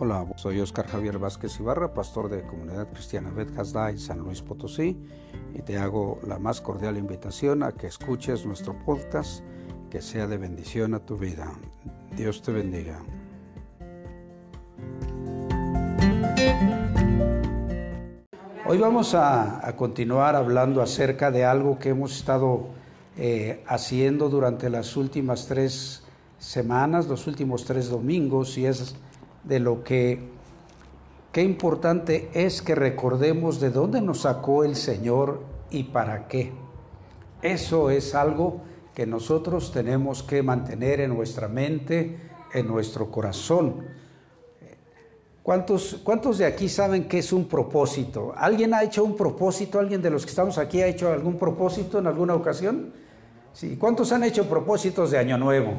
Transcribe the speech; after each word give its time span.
Hola, 0.00 0.24
soy 0.36 0.60
Oscar 0.60 0.86
Javier 0.86 1.18
Vázquez 1.18 1.58
Ibarra, 1.58 1.92
pastor 1.92 2.28
de 2.28 2.46
Comunidad 2.46 2.88
Cristiana 2.92 3.30
Bet 3.30 3.48
en 3.50 3.98
San 3.98 4.20
Luis 4.20 4.42
Potosí, 4.42 4.96
y 5.52 5.62
te 5.62 5.76
hago 5.76 6.20
la 6.24 6.38
más 6.38 6.60
cordial 6.60 6.96
invitación 6.96 7.64
a 7.64 7.72
que 7.72 7.88
escuches 7.88 8.46
nuestro 8.46 8.78
podcast, 8.84 9.42
que 9.90 10.00
sea 10.00 10.28
de 10.28 10.36
bendición 10.36 10.94
a 10.94 11.00
tu 11.00 11.16
vida. 11.18 11.52
Dios 12.16 12.42
te 12.42 12.52
bendiga. 12.52 13.00
Hoy 18.66 18.78
vamos 18.78 19.16
a, 19.16 19.74
continuar 19.76 20.36
hablando 20.36 20.80
acerca 20.80 21.32
de 21.32 21.44
algo 21.44 21.80
que 21.80 21.88
hemos 21.88 22.16
estado 22.16 22.68
eh, 23.16 23.64
haciendo 23.66 24.28
durante 24.28 24.70
las 24.70 24.96
últimas 24.96 25.48
tres 25.48 26.04
semanas, 26.38 27.08
los 27.08 27.26
últimos 27.26 27.64
tres 27.64 27.88
domingos, 27.88 28.56
y 28.58 28.66
es 28.66 28.94
de 29.44 29.60
lo 29.60 29.84
que 29.84 30.20
qué 31.32 31.42
importante 31.42 32.30
es 32.34 32.62
que 32.62 32.74
recordemos 32.74 33.60
de 33.60 33.70
dónde 33.70 34.00
nos 34.00 34.22
sacó 34.22 34.64
el 34.64 34.76
Señor 34.76 35.42
y 35.70 35.84
para 35.84 36.28
qué. 36.28 36.52
Eso 37.42 37.90
es 37.90 38.14
algo 38.14 38.62
que 38.94 39.06
nosotros 39.06 39.70
tenemos 39.72 40.22
que 40.22 40.42
mantener 40.42 41.00
en 41.00 41.14
nuestra 41.14 41.46
mente, 41.46 42.18
en 42.52 42.66
nuestro 42.66 43.10
corazón. 43.10 43.86
¿Cuántos, 45.42 46.00
¿Cuántos 46.02 46.38
de 46.38 46.46
aquí 46.46 46.68
saben 46.68 47.08
qué 47.08 47.18
es 47.18 47.32
un 47.32 47.46
propósito? 47.46 48.34
¿Alguien 48.36 48.74
ha 48.74 48.82
hecho 48.82 49.04
un 49.04 49.16
propósito? 49.16 49.78
¿Alguien 49.78 50.02
de 50.02 50.10
los 50.10 50.24
que 50.24 50.30
estamos 50.30 50.58
aquí 50.58 50.82
ha 50.82 50.86
hecho 50.86 51.10
algún 51.12 51.38
propósito 51.38 51.98
en 52.00 52.06
alguna 52.06 52.34
ocasión? 52.34 52.92
Sí. 53.52 53.76
¿Cuántos 53.76 54.12
han 54.12 54.24
hecho 54.24 54.48
propósitos 54.48 55.10
de 55.10 55.18
Año 55.18 55.38
Nuevo? 55.38 55.72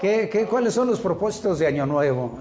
¿Qué, 0.00 0.46
cuáles 0.48 0.74
son 0.74 0.88
los 0.88 1.00
propósitos 1.00 1.58
de 1.58 1.66
Año 1.66 1.86
Nuevo? 1.86 2.38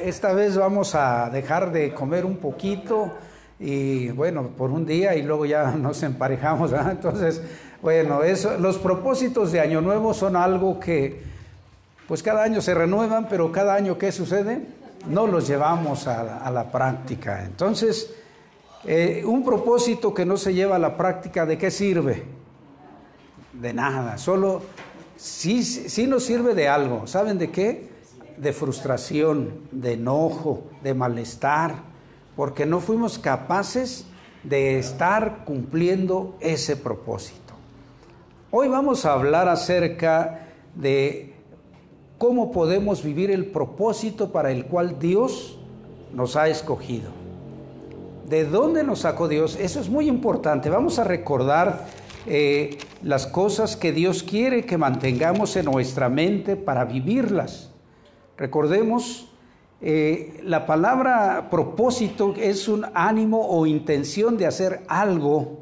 Esta 0.00 0.32
vez 0.32 0.56
vamos 0.56 0.94
a 0.94 1.30
dejar 1.30 1.72
de 1.72 1.94
comer 1.94 2.24
un 2.24 2.36
poquito 2.36 3.12
y 3.58 4.08
bueno, 4.08 4.48
por 4.56 4.70
un 4.70 4.84
día 4.84 5.14
y 5.14 5.22
luego 5.22 5.46
ya 5.46 5.70
nos 5.78 6.02
emparejamos. 6.02 6.72
Entonces, 6.72 7.42
bueno, 7.82 8.22
eso, 8.22 8.58
los 8.58 8.78
propósitos 8.78 9.52
de 9.52 9.60
Año 9.60 9.80
Nuevo 9.80 10.14
son 10.14 10.36
algo 10.36 10.80
que 10.80 11.22
pues 12.08 12.22
cada 12.22 12.42
año 12.44 12.60
se 12.60 12.74
renuevan, 12.74 13.28
pero 13.28 13.50
cada 13.50 13.74
año 13.74 13.98
¿qué 13.98 14.12
sucede? 14.12 14.60
No 15.08 15.26
los 15.26 15.46
llevamos 15.46 16.06
a, 16.06 16.50
la 16.50 16.70
práctica. 16.70 17.44
Entonces, 17.44 18.14
eh, 18.84 19.22
un 19.24 19.44
propósito 19.44 20.14
que 20.14 20.24
no 20.24 20.36
se 20.36 20.54
lleva 20.54 20.76
a 20.76 20.78
la 20.78 20.96
práctica, 20.96 21.46
¿de 21.46 21.58
qué 21.58 21.70
sirve? 21.70 22.22
De 23.52 23.72
nada, 23.72 24.18
solo 24.18 24.62
sí, 25.16 25.62
sí 25.62 26.06
nos 26.06 26.24
sirve 26.24 26.54
de 26.54 26.68
algo. 26.68 27.06
¿Saben 27.06 27.38
de 27.38 27.50
qué? 27.50 27.88
De 28.36 28.52
frustración, 28.52 29.60
de 29.72 29.94
enojo, 29.94 30.64
de 30.82 30.94
malestar, 30.94 31.74
porque 32.36 32.66
no 32.66 32.80
fuimos 32.80 33.18
capaces 33.18 34.06
de 34.42 34.78
estar 34.78 35.44
cumpliendo 35.44 36.36
ese 36.40 36.76
propósito. 36.76 37.54
Hoy 38.50 38.68
vamos 38.68 39.04
a 39.04 39.12
hablar 39.12 39.48
acerca 39.48 40.48
de 40.74 41.34
cómo 42.18 42.52
podemos 42.52 43.02
vivir 43.02 43.30
el 43.30 43.46
propósito 43.46 44.30
para 44.30 44.50
el 44.50 44.66
cual 44.66 44.98
Dios 44.98 45.58
nos 46.14 46.36
ha 46.36 46.48
escogido. 46.48 47.10
¿De 48.28 48.44
dónde 48.44 48.82
nos 48.82 49.00
sacó 49.00 49.28
Dios? 49.28 49.56
Eso 49.56 49.80
es 49.80 49.88
muy 49.88 50.08
importante. 50.08 50.70
Vamos 50.70 50.98
a 50.98 51.04
recordar 51.04 51.86
eh, 52.26 52.78
las 53.02 53.26
cosas 53.26 53.76
que 53.76 53.92
Dios 53.92 54.24
quiere 54.24 54.64
que 54.64 54.76
mantengamos 54.76 55.54
en 55.56 55.66
nuestra 55.66 56.08
mente 56.08 56.56
para 56.56 56.84
vivirlas. 56.84 57.70
Recordemos, 58.36 59.28
eh, 59.80 60.40
la 60.42 60.66
palabra 60.66 61.48
propósito 61.50 62.34
es 62.36 62.66
un 62.66 62.84
ánimo 62.94 63.46
o 63.48 63.64
intención 63.66 64.36
de 64.36 64.46
hacer 64.46 64.82
algo, 64.88 65.60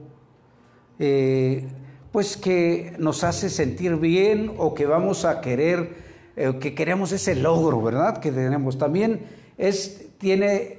eh, 0.99 1.69
pues 2.11 2.37
que 2.37 2.95
nos 2.99 3.25
hace 3.25 3.51
sentir 3.51 3.97
bien 3.97 4.53
o 4.57 4.75
que 4.75 4.87
vamos 4.87 5.25
a 5.25 5.41
querer, 5.41 6.03
que 6.61 6.75
queremos 6.75 7.13
ese 7.13 7.37
logro, 7.37 7.81
¿verdad? 7.83 8.19
Que 8.19 8.33
tenemos. 8.33 8.79
También 8.79 9.27
es, 9.57 10.09
tiene 10.19 10.79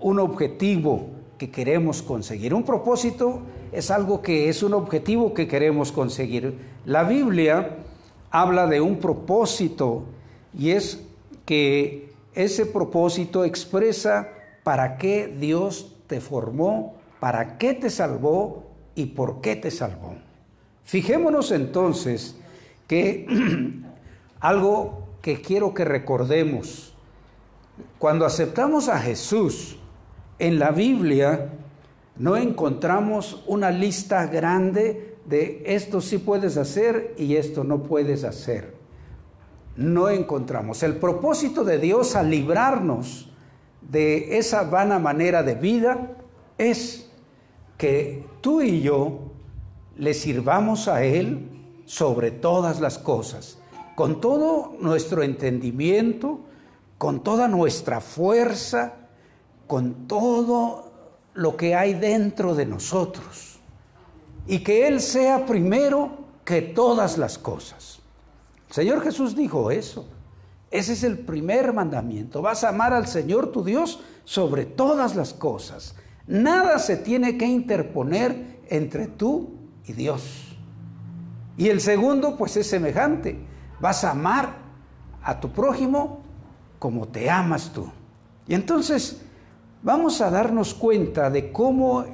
un 0.00 0.18
objetivo 0.18 1.10
que 1.38 1.50
queremos 1.50 2.02
conseguir. 2.02 2.54
Un 2.54 2.62
propósito 2.62 3.42
es 3.74 3.90
algo 3.90 4.22
que 4.22 4.48
es 4.48 4.62
un 4.62 4.72
objetivo 4.72 5.34
que 5.34 5.48
queremos 5.48 5.90
conseguir. 5.90 6.56
La 6.86 7.02
Biblia 7.02 7.78
habla 8.30 8.66
de 8.66 8.80
un 8.80 8.98
propósito 8.98 10.04
y 10.56 10.70
es 10.70 11.02
que 11.44 12.12
ese 12.34 12.66
propósito 12.66 13.44
expresa 13.44 14.28
para 14.62 14.96
qué 14.96 15.26
Dios 15.26 15.92
te 16.06 16.20
formó, 16.20 16.94
para 17.18 17.58
qué 17.58 17.74
te 17.74 17.90
salvó 17.90 18.64
y 18.94 19.06
por 19.06 19.40
qué 19.40 19.56
te 19.56 19.72
salvó. 19.72 20.14
Fijémonos 20.84 21.50
entonces 21.50 22.36
que 22.86 23.26
algo 24.40 25.08
que 25.20 25.40
quiero 25.40 25.74
que 25.74 25.84
recordemos, 25.84 26.94
cuando 27.98 28.24
aceptamos 28.24 28.88
a 28.88 29.00
Jesús 29.00 29.78
en 30.38 30.60
la 30.60 30.70
Biblia, 30.70 31.50
no 32.16 32.36
encontramos 32.36 33.42
una 33.46 33.70
lista 33.70 34.26
grande 34.26 35.16
de 35.26 35.62
esto 35.66 36.00
sí 36.00 36.18
puedes 36.18 36.56
hacer 36.56 37.14
y 37.18 37.36
esto 37.36 37.64
no 37.64 37.82
puedes 37.82 38.24
hacer. 38.24 38.74
No 39.76 40.08
encontramos. 40.08 40.82
El 40.82 40.96
propósito 40.96 41.64
de 41.64 41.78
Dios 41.78 42.14
al 42.14 42.30
librarnos 42.30 43.30
de 43.80 44.38
esa 44.38 44.62
vana 44.62 44.98
manera 44.98 45.42
de 45.42 45.54
vida 45.54 46.16
es 46.56 47.10
que 47.76 48.24
tú 48.40 48.62
y 48.62 48.82
yo 48.82 49.32
le 49.96 50.14
sirvamos 50.14 50.86
a 50.86 51.02
Él 51.04 51.48
sobre 51.84 52.30
todas 52.30 52.80
las 52.80 52.98
cosas, 52.98 53.58
con 53.96 54.20
todo 54.20 54.74
nuestro 54.80 55.22
entendimiento, 55.22 56.40
con 56.98 57.22
toda 57.24 57.48
nuestra 57.48 58.00
fuerza, 58.00 58.94
con 59.66 60.06
todo 60.06 60.93
lo 61.34 61.56
que 61.56 61.74
hay 61.74 61.94
dentro 61.94 62.54
de 62.54 62.66
nosotros 62.66 63.58
y 64.46 64.60
que 64.60 64.86
Él 64.86 65.00
sea 65.00 65.46
primero 65.46 66.24
que 66.44 66.62
todas 66.62 67.18
las 67.18 67.38
cosas. 67.38 68.00
El 68.68 68.74
Señor 68.74 69.02
Jesús 69.02 69.34
dijo 69.34 69.70
eso. 69.70 70.08
Ese 70.70 70.94
es 70.94 71.04
el 71.04 71.18
primer 71.18 71.72
mandamiento. 71.72 72.42
Vas 72.42 72.64
a 72.64 72.70
amar 72.70 72.92
al 72.92 73.06
Señor 73.06 73.52
tu 73.52 73.62
Dios 73.62 74.00
sobre 74.24 74.64
todas 74.64 75.14
las 75.14 75.32
cosas. 75.32 75.94
Nada 76.26 76.78
se 76.78 76.96
tiene 76.96 77.38
que 77.38 77.46
interponer 77.46 78.60
entre 78.68 79.06
tú 79.06 79.54
y 79.86 79.92
Dios. 79.92 80.56
Y 81.56 81.68
el 81.68 81.80
segundo, 81.80 82.36
pues 82.36 82.56
es 82.56 82.68
semejante. 82.68 83.38
Vas 83.80 84.02
a 84.02 84.10
amar 84.10 84.56
a 85.22 85.38
tu 85.38 85.52
prójimo 85.52 86.22
como 86.78 87.06
te 87.06 87.30
amas 87.30 87.72
tú. 87.72 87.88
Y 88.48 88.54
entonces 88.54 89.22
vamos 89.84 90.22
a 90.22 90.30
darnos 90.30 90.74
cuenta 90.74 91.30
de 91.30 91.52
cómo 91.52 92.06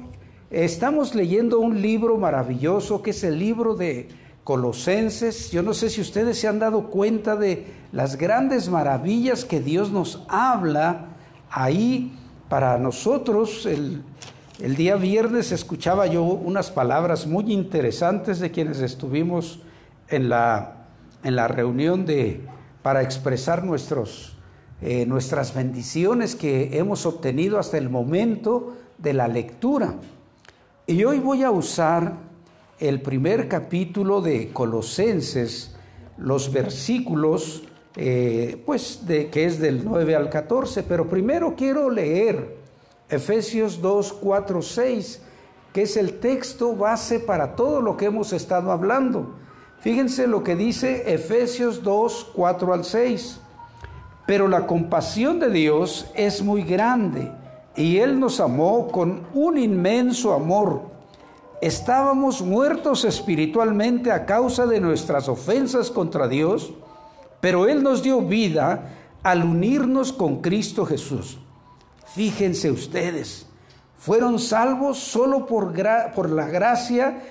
estamos 0.51 1.15
leyendo 1.15 1.59
un 1.59 1.81
libro 1.81 2.17
maravilloso 2.17 3.01
que 3.01 3.11
es 3.11 3.23
el 3.23 3.39
libro 3.39 3.75
de 3.75 4.09
Colosenses. 4.43 5.51
Yo 5.51 5.63
no 5.63 5.73
sé 5.73 5.89
si 5.89 6.01
ustedes 6.01 6.37
se 6.37 6.49
han 6.49 6.59
dado 6.59 6.89
cuenta 6.89 7.37
de 7.37 7.65
las 7.93 8.17
grandes 8.17 8.69
maravillas 8.69 9.45
que 9.45 9.61
Dios 9.61 9.89
nos 9.89 10.21
habla 10.27 11.05
ahí 11.49 12.11
para 12.49 12.77
nosotros. 12.77 13.65
El, 13.65 14.03
día 14.75 14.95
viernes 14.95 15.51
escuchaba 15.51 16.05
yo 16.07 16.23
unas 16.23 16.69
palabras 16.69 17.25
muy 17.25 17.51
interesantes 17.51 18.39
de 18.39 18.51
quienes 18.51 18.79
estuvimos 18.79 19.59
en 20.09 20.27
la, 20.29 20.87
en 21.23 21.35
la 21.37 21.47
reunión 21.47 22.05
de, 22.05 22.41
para 22.83 23.01
expresar 23.01 23.63
nuestros 23.63 24.35
eh, 24.81 25.05
nuestras 25.05 25.53
bendiciones 25.53 26.35
que 26.35 26.77
hemos 26.77 27.05
obtenido 27.05 27.59
hasta 27.59 27.77
el 27.77 27.89
momento 27.89 28.77
de 28.97 29.13
la 29.13 29.27
lectura. 29.27 29.95
Y 30.87 31.03
hoy 31.03 31.19
voy 31.19 31.43
a 31.43 31.51
usar 31.51 32.13
el 32.79 33.01
primer 33.01 33.47
capítulo 33.47 34.21
de 34.21 34.49
Colosenses, 34.51 35.75
los 36.17 36.51
versículos, 36.51 37.63
eh, 37.95 38.61
pues 38.65 39.05
de, 39.05 39.29
que 39.29 39.45
es 39.45 39.59
del 39.59 39.85
9 39.85 40.15
al 40.15 40.29
14, 40.29 40.81
pero 40.83 41.07
primero 41.07 41.55
quiero 41.55 41.89
leer 41.89 42.57
Efesios 43.07 43.81
2, 43.81 44.13
4, 44.13 44.61
6, 44.61 45.21
que 45.73 45.81
es 45.83 45.97
el 45.97 46.19
texto 46.19 46.75
base 46.75 47.19
para 47.19 47.55
todo 47.55 47.81
lo 47.81 47.97
que 47.97 48.05
hemos 48.05 48.33
estado 48.33 48.71
hablando. 48.71 49.35
Fíjense 49.81 50.25
lo 50.25 50.43
que 50.43 50.55
dice 50.55 51.13
Efesios 51.13 51.83
2, 51.83 52.31
4 52.33 52.73
al 52.73 52.85
6. 52.85 53.40
Pero 54.25 54.47
la 54.47 54.67
compasión 54.67 55.39
de 55.39 55.49
Dios 55.49 56.07
es 56.15 56.41
muy 56.43 56.63
grande 56.63 57.31
y 57.75 57.97
Él 57.97 58.19
nos 58.19 58.39
amó 58.39 58.87
con 58.87 59.27
un 59.33 59.57
inmenso 59.57 60.33
amor. 60.33 60.91
Estábamos 61.61 62.41
muertos 62.41 63.05
espiritualmente 63.05 64.11
a 64.11 64.25
causa 64.25 64.65
de 64.65 64.79
nuestras 64.79 65.29
ofensas 65.29 65.91
contra 65.91 66.27
Dios, 66.27 66.73
pero 67.39 67.67
Él 67.67 67.83
nos 67.83 68.01
dio 68.01 68.21
vida 68.21 68.97
al 69.23 69.43
unirnos 69.43 70.11
con 70.11 70.41
Cristo 70.41 70.85
Jesús. 70.85 71.37
Fíjense 72.15 72.71
ustedes, 72.71 73.45
fueron 73.97 74.39
salvos 74.39 74.97
solo 74.97 75.45
por, 75.45 75.73
por 76.13 76.29
la 76.29 76.47
gracia, 76.47 77.21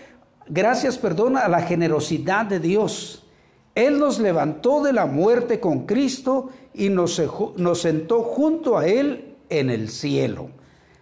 gracias, 0.49 0.97
perdón, 0.97 1.37
a 1.37 1.49
la 1.49 1.63
generosidad 1.63 2.47
de 2.47 2.61
Dios. 2.61 3.27
Él 3.75 3.99
nos 3.99 4.19
levantó 4.19 4.83
de 4.83 4.93
la 4.93 5.07
muerte 5.07 5.61
con 5.61 5.87
Cristo 5.87 6.51
y 6.75 6.89
nos, 6.89 7.23
nos 7.57 7.81
sentó 7.81 8.23
junto 8.23 8.77
a 8.77 8.87
Él 8.87 9.37
en 9.49 9.71
el 9.71 9.89
cielo. 9.89 10.51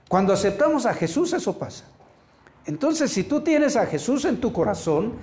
Cuando 0.09 0.33
aceptamos 0.33 0.87
a 0.87 0.95
Jesús 0.95 1.33
eso 1.33 1.59
pasa. 1.59 1.85
Entonces, 2.67 3.11
si 3.11 3.25
tú 3.25 3.41
tienes 3.41 3.77
a 3.77 3.87
Jesús 3.87 4.25
en 4.25 4.41
tu 4.41 4.53
corazón, 4.53 5.15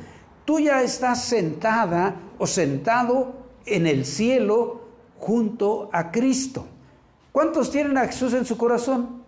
tú 0.46 0.60
ya 0.60 0.82
estás 0.82 1.24
sentada 1.24 2.16
o 2.40 2.48
sentado 2.48 3.34
en 3.66 3.86
el 3.86 4.06
cielo 4.06 4.82
junto 5.20 5.90
a 5.94 6.12
Cristo. 6.12 6.66
¿Cuántos 7.32 7.70
tienen 7.70 7.98
a 7.98 8.06
Jesús 8.06 8.34
en 8.34 8.46
su 8.46 8.58
corazón? 8.58 9.24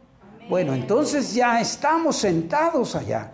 Bueno, 0.49 0.73
entonces 0.73 1.33
ya 1.33 1.59
estamos 1.59 2.15
sentados 2.15 2.95
allá. 2.95 3.33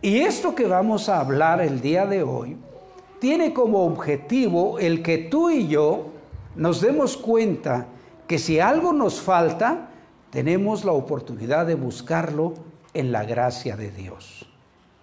Y 0.00 0.18
esto 0.18 0.54
que 0.54 0.66
vamos 0.66 1.08
a 1.08 1.20
hablar 1.20 1.60
el 1.60 1.80
día 1.80 2.04
de 2.04 2.22
hoy 2.22 2.56
tiene 3.22 3.54
como 3.54 3.86
objetivo 3.86 4.80
el 4.80 5.00
que 5.00 5.16
tú 5.16 5.48
y 5.48 5.68
yo 5.68 6.06
nos 6.56 6.80
demos 6.80 7.16
cuenta 7.16 7.86
que 8.26 8.36
si 8.36 8.58
algo 8.58 8.92
nos 8.92 9.20
falta, 9.20 9.90
tenemos 10.30 10.84
la 10.84 10.90
oportunidad 10.90 11.66
de 11.66 11.76
buscarlo 11.76 12.54
en 12.92 13.12
la 13.12 13.22
gracia 13.22 13.76
de 13.76 13.92
Dios. 13.92 14.44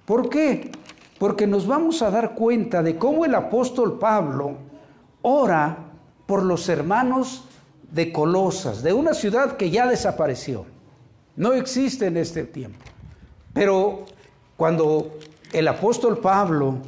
¿Por 0.03 0.27
qué? 0.27 0.69
Porque 1.17 1.47
nos 1.47 1.65
vamos 1.65 2.01
a 2.01 2.11
dar 2.11 2.35
cuenta 2.35 2.83
de 2.83 2.97
cómo 2.97 3.23
el 3.23 3.33
apóstol 3.33 3.97
Pablo 3.97 4.57
ora 5.21 5.77
por 6.25 6.43
los 6.43 6.67
hermanos 6.67 7.45
de 7.89 8.11
Colosas, 8.11 8.83
de 8.83 8.91
una 8.91 9.13
ciudad 9.13 9.55
que 9.55 9.69
ya 9.69 9.87
desapareció. 9.87 10.65
No 11.37 11.53
existe 11.53 12.07
en 12.07 12.17
este 12.17 12.43
tiempo. 12.43 12.83
Pero 13.53 14.03
cuando 14.57 15.19
el 15.53 15.69
apóstol 15.69 16.17
Pablo 16.17 16.79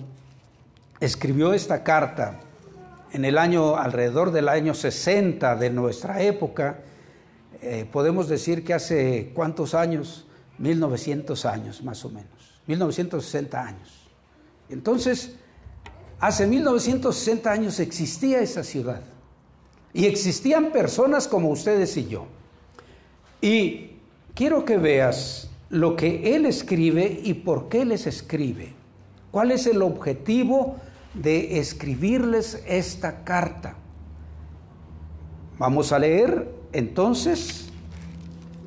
escribió 1.01 1.53
esta 1.53 1.83
carta 1.83 2.39
en 3.12 3.25
el 3.25 3.38
año 3.38 3.75
alrededor 3.75 4.31
del 4.31 4.48
año 4.48 4.74
60 4.74 5.56
de 5.56 5.69
nuestra 5.71 6.21
época, 6.21 6.80
eh, 7.62 7.86
podemos 7.92 8.30
decir 8.30 8.63
que 8.63 8.74
hace 8.74 9.31
cuántos 9.33 9.74
años, 9.74 10.27
1900 10.59 11.45
años 11.45 11.83
más 11.83 12.06
o 12.06 12.09
menos, 12.09 12.62
1960 12.68 13.62
años. 13.62 14.07
Entonces, 14.69 15.36
hace 16.19 16.48
1960 16.48 17.51
años 17.51 17.80
existía 17.80 18.39
esa 18.39 18.63
ciudad 18.63 19.01
y 19.94 20.06
existían 20.06 20.71
personas 20.71 21.27
como 21.27 21.50
ustedes 21.50 21.97
y 21.97 22.07
yo. 22.07 22.27
Y 23.42 23.97
quiero 24.36 24.63
que 24.63 24.77
veas 24.77 25.50
lo 25.69 25.95
que 25.95 26.36
él 26.36 26.45
escribe 26.45 27.21
y 27.24 27.33
por 27.33 27.69
qué 27.69 27.86
les 27.86 28.06
escribe. 28.06 28.74
¿Cuál 29.31 29.51
es 29.51 29.65
el 29.65 29.81
objetivo 29.81 30.77
de 31.13 31.59
escribirles 31.59 32.63
esta 32.67 33.23
carta? 33.23 33.75
Vamos 35.57 35.91
a 35.91 35.99
leer 35.99 36.61
entonces, 36.73 37.67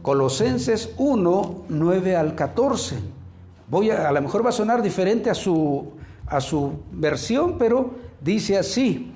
Colosenses 0.02 0.90
1, 0.98 1.64
9 1.68 2.16
al 2.16 2.34
14. 2.34 2.96
Voy 3.68 3.90
a, 3.90 4.08
a 4.08 4.12
lo 4.12 4.20
mejor 4.20 4.44
va 4.44 4.50
a 4.50 4.52
sonar 4.52 4.82
diferente 4.82 5.30
a 5.30 5.34
su, 5.34 5.92
a 6.26 6.40
su 6.40 6.80
versión, 6.92 7.56
pero 7.58 7.94
dice 8.20 8.58
así. 8.58 9.12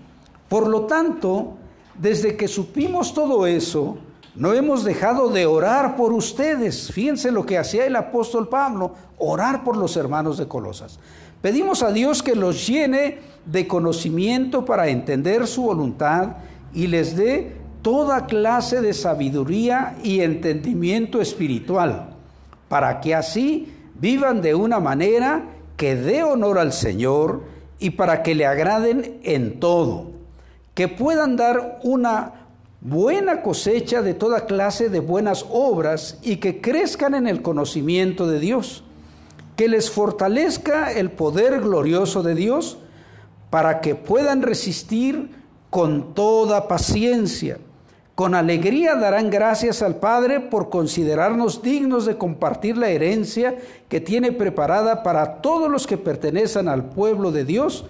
Por 0.49 0.67
lo 0.67 0.87
tanto, 0.87 1.59
desde 1.99 2.37
que 2.37 2.49
supimos 2.49 3.13
todo 3.13 3.47
eso, 3.47 3.99
no 4.35 4.55
hemos 4.55 4.85
dejado 4.85 5.29
de 5.31 5.47
orar 5.47 5.97
por 5.97 6.13
ustedes. 6.13 6.91
Fíjense 6.93 7.31
lo 7.31 7.45
que 7.45 7.59
hacía 7.59 7.87
el 7.87 7.97
apóstol 7.97 8.49
Pablo, 8.49 8.95
orar 9.19 9.65
por 9.65 9.77
los 9.77 9.97
hermanos 9.97 10.39
de 10.39 10.49
Colosas. 10.49 10.99
Pedimos 11.41 11.83
a 11.83 11.93
Dios 11.93 12.23
que 12.23 12.35
los 12.35 12.67
llene 12.67 13.19
de 13.47 13.67
conocimiento 13.67 14.65
para 14.65 14.89
entender 14.89 15.47
su 15.47 15.63
voluntad 15.63 16.37
y 16.75 16.89
les 16.89 17.17
dé 17.17 17.57
toda 17.83 18.27
clase 18.27 18.81
de 18.81 18.93
sabiduría 18.93 19.97
y 20.03 20.21
entendimiento 20.21 21.21
espiritual, 21.21 22.11
para 22.69 23.01
que 23.01 23.15
así 23.15 23.73
vivan 23.95 24.43
de 24.43 24.55
una 24.55 24.81
manera 24.81 25.45
que 25.77 25.95
dé 25.95 26.25
honor 26.25 26.59
al 26.59 26.73
Señor 26.73 27.45
y 27.79 27.91
para 27.91 28.23
que 28.23 28.35
le 28.35 28.45
agraden 28.45 29.21
en 29.23 29.61
todo, 29.61 30.11
que 30.75 30.89
puedan 30.89 31.37
dar 31.37 31.79
una 31.85 32.35
buena 32.81 33.43
cosecha 33.43 34.03
de 34.03 34.15
toda 34.15 34.47
clase 34.47 34.89
de 34.89 35.01
buenas 35.01 35.47
obras 35.51 36.19
y 36.23 36.37
que 36.37 36.61
crezcan 36.61 37.15
en 37.15 37.27
el 37.27 37.43
conocimiento 37.43 38.27
de 38.27 38.41
Dios, 38.41 38.85
que 39.59 39.67
les 39.67 39.91
fortalezca 39.91 40.93
el 40.93 41.11
poder 41.11 41.61
glorioso 41.61 42.23
de 42.23 42.37
Dios 42.37 42.79
para 43.51 43.81
que 43.81 43.97
puedan 43.97 44.43
resistir 44.43 45.33
con 45.69 46.15
toda 46.15 46.69
paciencia. 46.69 47.59
Con 48.15 48.37
alegría 48.37 48.95
darán 48.95 49.31
gracias 49.31 49.83
al 49.83 49.97
Padre 49.97 50.39
por 50.39 50.71
considerarnos 50.71 51.61
dignos 51.61 52.07
de 52.07 52.17
compartir 52.17 52.79
la 52.79 52.91
herencia 52.91 53.57
que 53.89 54.01
tiene 54.01 54.31
preparada 54.31 55.03
para 55.03 55.43
todos 55.43 55.69
los 55.69 55.89
que 55.89 55.99
pertenecen 55.99 56.69
al 56.69 56.85
pueblo 56.91 57.33
de 57.33 57.45
Dios 57.45 57.85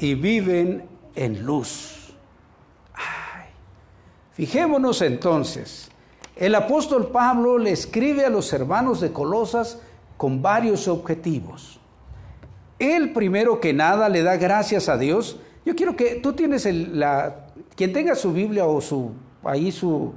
y 0.00 0.14
viven 0.14 0.82
en 1.14 1.46
luz. 1.46 2.16
Fijémonos 4.32 5.00
entonces, 5.02 5.88
el 6.34 6.56
apóstol 6.56 7.12
Pablo 7.12 7.58
le 7.58 7.70
escribe 7.70 8.26
a 8.26 8.30
los 8.30 8.52
hermanos 8.52 9.00
de 9.00 9.12
Colosas 9.12 9.78
con 10.22 10.40
varios 10.40 10.86
objetivos. 10.86 11.80
Él 12.78 13.12
primero 13.12 13.58
que 13.58 13.72
nada 13.72 14.08
le 14.08 14.22
da 14.22 14.36
gracias 14.36 14.88
a 14.88 14.96
Dios. 14.96 15.40
Yo 15.66 15.74
quiero 15.74 15.96
que 15.96 16.20
tú 16.22 16.32
tienes 16.34 16.64
la, 16.64 17.48
quien 17.74 17.92
tenga 17.92 18.14
su 18.14 18.32
Biblia 18.32 18.64
o 18.64 18.80
su 18.80 19.10
ahí 19.42 19.72
su 19.72 20.12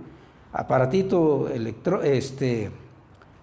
aparatito 0.54 1.50
electro, 1.50 2.04
este, 2.04 2.70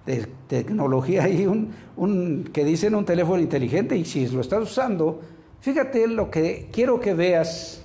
de 0.07 0.29
tecnología, 0.47 1.25
ahí 1.25 1.47
un, 1.47 1.73
un, 1.97 2.49
que 2.53 2.65
dicen 2.65 2.95
un 2.95 3.05
teléfono 3.05 3.43
inteligente 3.43 3.97
y 3.97 4.05
si 4.05 4.29
lo 4.29 4.41
estás 4.41 4.63
usando, 4.63 5.21
fíjate 5.59 6.07
lo 6.07 6.31
que 6.31 6.69
quiero 6.71 7.01
que 7.01 7.13
veas, 7.13 7.83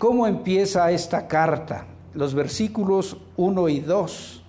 cómo 0.00 0.26
empieza 0.26 0.90
esta 0.90 1.28
carta, 1.28 1.86
los 2.14 2.34
versículos 2.34 3.18
1 3.36 3.68
y 3.68 3.78
2. 3.78 4.39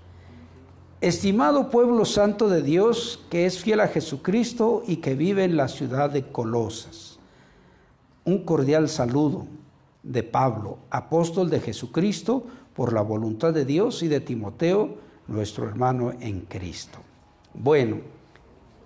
Estimado 1.02 1.72
pueblo 1.72 2.06
santo 2.06 2.48
de 2.48 2.62
Dios, 2.62 3.26
que 3.32 3.48
es 3.48 3.60
fiel 3.60 3.80
a 3.80 3.88
Jesucristo 3.88 4.84
y 4.86 4.98
que 4.98 5.16
vive 5.16 5.44
en 5.44 5.58
la 5.58 5.68
ciudad 5.68 6.12
de 6.12 6.28
Colosas. 6.28 7.18
Un 8.24 8.46
cordial 8.46 8.88
saludo 8.88 9.48
de 10.04 10.22
Pablo, 10.22 10.78
apóstol 10.92 11.50
de 11.50 11.60
Jesucristo, 11.60 12.46
por 12.76 12.94
la 12.94 13.02
voluntad 13.02 13.52
de 13.52 13.66
Dios 13.66 14.04
y 14.04 14.10
de 14.10 14.20
Timoteo, 14.20 14.98
nuestro 15.28 15.68
hermano 15.68 16.14
en 16.20 16.42
Cristo. 16.42 17.00
Bueno, 17.56 17.98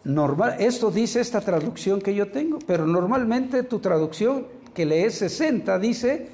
normal, 0.06 0.56
esto 0.60 0.92
dice 0.92 1.20
esta 1.20 1.42
traducción 1.42 2.00
que 2.00 2.16
yo 2.16 2.32
tengo, 2.32 2.60
pero 2.66 2.88
normalmente 2.88 3.64
tu 3.64 3.80
traducción 3.80 4.48
que 4.74 4.86
lees 4.86 5.16
60 5.16 5.80
dice 5.80 6.30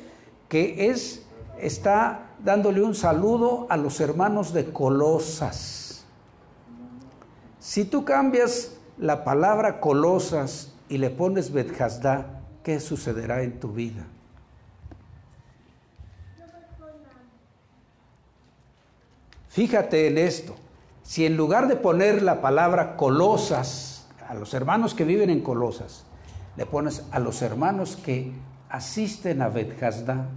que 0.47 0.91
es 0.91 1.25
está 1.59 2.30
dándole 2.43 2.81
un 2.81 2.95
saludo 2.95 3.67
a 3.69 3.77
los 3.77 3.99
hermanos 3.99 4.53
de 4.53 4.71
Colosas. 4.71 6.05
Si 7.59 7.85
tú 7.85 8.03
cambias 8.03 8.73
la 8.97 9.23
palabra 9.23 9.79
Colosas 9.79 10.73
y 10.89 10.97
le 10.97 11.09
pones 11.09 11.51
Bethesda, 11.51 12.41
¿qué 12.63 12.79
sucederá 12.79 13.43
en 13.43 13.59
tu 13.59 13.71
vida? 13.71 14.05
Fíjate 19.49 20.07
en 20.07 20.17
esto. 20.17 20.55
Si 21.03 21.25
en 21.25 21.35
lugar 21.35 21.67
de 21.67 21.75
poner 21.75 22.21
la 22.21 22.41
palabra 22.41 22.95
colosas 22.95 24.07
a 24.29 24.33
los 24.33 24.53
hermanos 24.53 24.93
que 24.93 25.03
viven 25.03 25.29
en 25.29 25.41
Colosas, 25.41 26.05
le 26.55 26.65
pones 26.65 27.03
a 27.11 27.19
los 27.19 27.41
hermanos 27.41 27.97
que 27.97 28.31
asisten 28.69 29.41
a 29.41 29.49
Bethesda, 29.49 30.27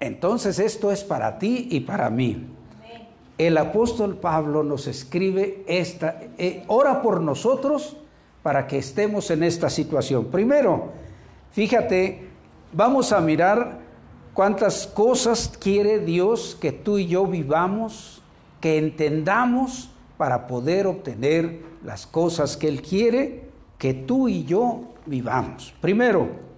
entonces 0.00 0.58
esto 0.58 0.90
es 0.90 1.04
para 1.04 1.38
ti 1.38 1.68
y 1.70 1.80
para 1.80 2.10
mí. 2.10 2.46
El 3.38 3.56
apóstol 3.56 4.16
Pablo 4.16 4.62
nos 4.62 4.86
escribe 4.86 5.62
esta, 5.66 6.20
eh, 6.36 6.62
ora 6.66 7.00
por 7.00 7.20
nosotros 7.20 7.96
para 8.42 8.66
que 8.66 8.78
estemos 8.78 9.30
en 9.30 9.42
esta 9.42 9.70
situación. 9.70 10.26
Primero, 10.26 10.90
fíjate, 11.52 12.28
vamos 12.72 13.12
a 13.12 13.20
mirar 13.20 13.78
cuántas 14.34 14.86
cosas 14.86 15.48
quiere 15.58 16.00
Dios 16.00 16.56
que 16.60 16.72
tú 16.72 16.98
y 16.98 17.06
yo 17.06 17.26
vivamos, 17.26 18.22
que 18.60 18.76
entendamos 18.76 19.90
para 20.18 20.46
poder 20.46 20.86
obtener 20.86 21.62
las 21.82 22.06
cosas 22.06 22.56
que 22.58 22.68
Él 22.68 22.82
quiere 22.82 23.48
que 23.78 23.94
tú 23.94 24.28
y 24.28 24.44
yo 24.44 24.82
vivamos. 25.06 25.72
Primero, 25.80 26.49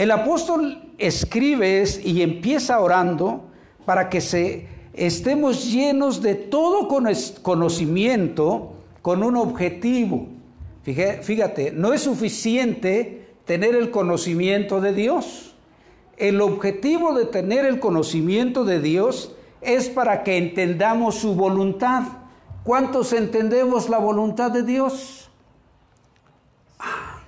El 0.00 0.12
apóstol 0.12 0.94
escribe 0.96 1.84
y 2.02 2.22
empieza 2.22 2.80
orando 2.80 3.50
para 3.84 4.08
que 4.08 4.22
se, 4.22 4.66
estemos 4.94 5.70
llenos 5.70 6.22
de 6.22 6.36
todo 6.36 6.88
conocimiento 7.42 8.72
con 9.02 9.22
un 9.22 9.36
objetivo. 9.36 10.26
Fíjate, 10.84 11.72
no 11.72 11.92
es 11.92 12.00
suficiente 12.00 13.26
tener 13.44 13.74
el 13.74 13.90
conocimiento 13.90 14.80
de 14.80 14.94
Dios. 14.94 15.54
El 16.16 16.40
objetivo 16.40 17.12
de 17.12 17.26
tener 17.26 17.66
el 17.66 17.78
conocimiento 17.78 18.64
de 18.64 18.80
Dios 18.80 19.36
es 19.60 19.90
para 19.90 20.22
que 20.22 20.38
entendamos 20.38 21.16
su 21.16 21.34
voluntad. 21.34 22.04
¿Cuántos 22.64 23.12
entendemos 23.12 23.90
la 23.90 23.98
voluntad 23.98 24.50
de 24.50 24.62
Dios? 24.62 25.28
Ah, 26.78 27.20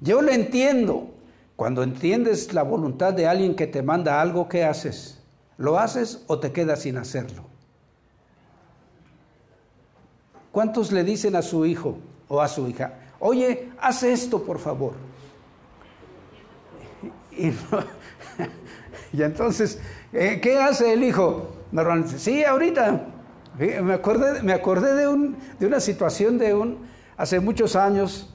yo 0.00 0.22
lo 0.22 0.32
entiendo. 0.32 1.19
Cuando 1.60 1.82
entiendes 1.82 2.54
la 2.54 2.62
voluntad 2.62 3.12
de 3.12 3.26
alguien 3.26 3.54
que 3.54 3.66
te 3.66 3.82
manda 3.82 4.22
algo, 4.22 4.48
¿qué 4.48 4.64
haces? 4.64 5.20
¿Lo 5.58 5.78
haces 5.78 6.24
o 6.26 6.38
te 6.40 6.52
quedas 6.52 6.80
sin 6.80 6.96
hacerlo? 6.96 7.44
¿Cuántos 10.52 10.90
le 10.90 11.04
dicen 11.04 11.36
a 11.36 11.42
su 11.42 11.66
hijo 11.66 11.98
o 12.28 12.40
a 12.40 12.48
su 12.48 12.66
hija, 12.66 12.94
oye, 13.18 13.68
haz 13.78 14.02
esto 14.04 14.42
por 14.42 14.58
favor? 14.58 14.94
Y, 17.30 17.52
entonces, 19.22 19.78
eh, 20.14 20.40
¿qué 20.42 20.56
hace 20.56 20.94
el 20.94 21.04
hijo? 21.04 21.56
Normalmente, 21.72 22.18
sí, 22.18 22.42
ahorita. 22.42 23.04
Me 23.58 23.92
acordé, 23.92 24.42
me 24.42 24.54
acordé 24.54 24.94
de, 24.94 25.08
un, 25.08 25.36
de 25.58 25.66
una 25.66 25.80
situación 25.80 26.38
de 26.38 26.54
un, 26.54 26.78
hace 27.18 27.38
muchos 27.38 27.76
años, 27.76 28.29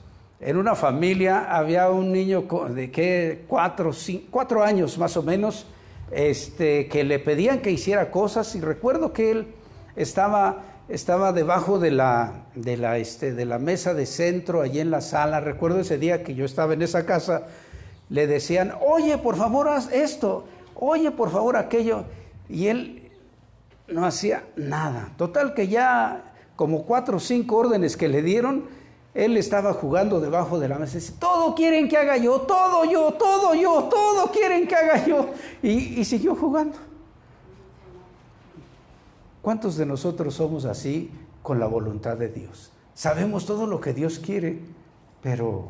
en 0.45 0.57
una 0.57 0.75
familia 0.75 1.57
había 1.57 1.89
un 1.89 2.11
niño 2.11 2.45
de 2.69 2.91
que 2.91 3.45
cuatro, 3.47 3.89
cuatro 4.29 4.63
años 4.63 4.99
más 4.99 5.17
o 5.17 5.23
menos, 5.23 5.65
este, 6.11 6.87
que 6.87 7.03
le 7.03 7.17
pedían 7.17 7.61
que 7.61 7.71
hiciera 7.71 8.11
cosas 8.11 8.53
y 8.53 8.61
recuerdo 8.61 9.11
que 9.11 9.31
él 9.31 9.47
estaba, 9.95 10.61
estaba 10.87 11.33
debajo 11.33 11.79
de 11.79 11.89
la, 11.89 12.45
de, 12.53 12.77
la, 12.77 12.99
este, 12.99 13.33
de 13.33 13.43
la 13.45 13.57
mesa 13.57 13.95
de 13.95 14.05
centro, 14.05 14.61
allí 14.61 14.79
en 14.79 14.91
la 14.91 15.01
sala. 15.01 15.39
Recuerdo 15.39 15.79
ese 15.79 15.97
día 15.97 16.23
que 16.23 16.35
yo 16.35 16.45
estaba 16.45 16.75
en 16.75 16.83
esa 16.83 17.07
casa, 17.07 17.47
le 18.09 18.27
decían, 18.27 18.71
oye, 18.85 19.17
por 19.17 19.37
favor, 19.37 19.67
haz 19.67 19.91
esto, 19.91 20.45
oye, 20.75 21.09
por 21.09 21.31
favor, 21.31 21.57
aquello. 21.57 22.03
Y 22.49 22.67
él 22.67 23.11
no 23.87 24.05
hacía 24.05 24.43
nada. 24.55 25.09
Total 25.17 25.55
que 25.55 25.69
ya 25.69 26.33
como 26.55 26.85
cuatro 26.85 27.17
o 27.17 27.19
cinco 27.19 27.57
órdenes 27.57 27.97
que 27.97 28.07
le 28.07 28.21
dieron, 28.21 28.84
él 29.15 29.37
estaba 29.37 29.71
jugando 29.71 30.19
debajo 30.19 30.59
de 30.59 30.67
la 30.67 30.77
mesa 30.77 30.97
y 30.97 30.99
dice, 30.99 31.13
todo 31.17 31.55
quieren 31.55 31.87
que 31.87 31.95
haga 31.95 32.17
yo, 32.17 32.41
todo 32.41 32.83
yo, 32.83 33.13
todo 33.13 33.55
yo, 33.55 33.85
todo 33.85 34.29
quieren 34.29 34.67
que 34.67 34.75
haga 34.75 35.05
yo. 35.05 35.29
Y, 35.63 36.03
siguió 36.03 36.35
jugando. 36.35 36.77
¿Cuántos 39.41 39.77
de 39.77 39.85
nosotros 39.85 40.33
somos 40.33 40.65
así 40.65 41.09
con 41.41 41.61
la 41.61 41.65
voluntad 41.65 42.17
de 42.17 42.27
Dios? 42.27 42.73
Sabemos 42.93 43.45
todo 43.45 43.65
lo 43.65 43.79
que 43.79 43.93
Dios 43.93 44.19
quiere, 44.19 44.59
pero... 45.23 45.69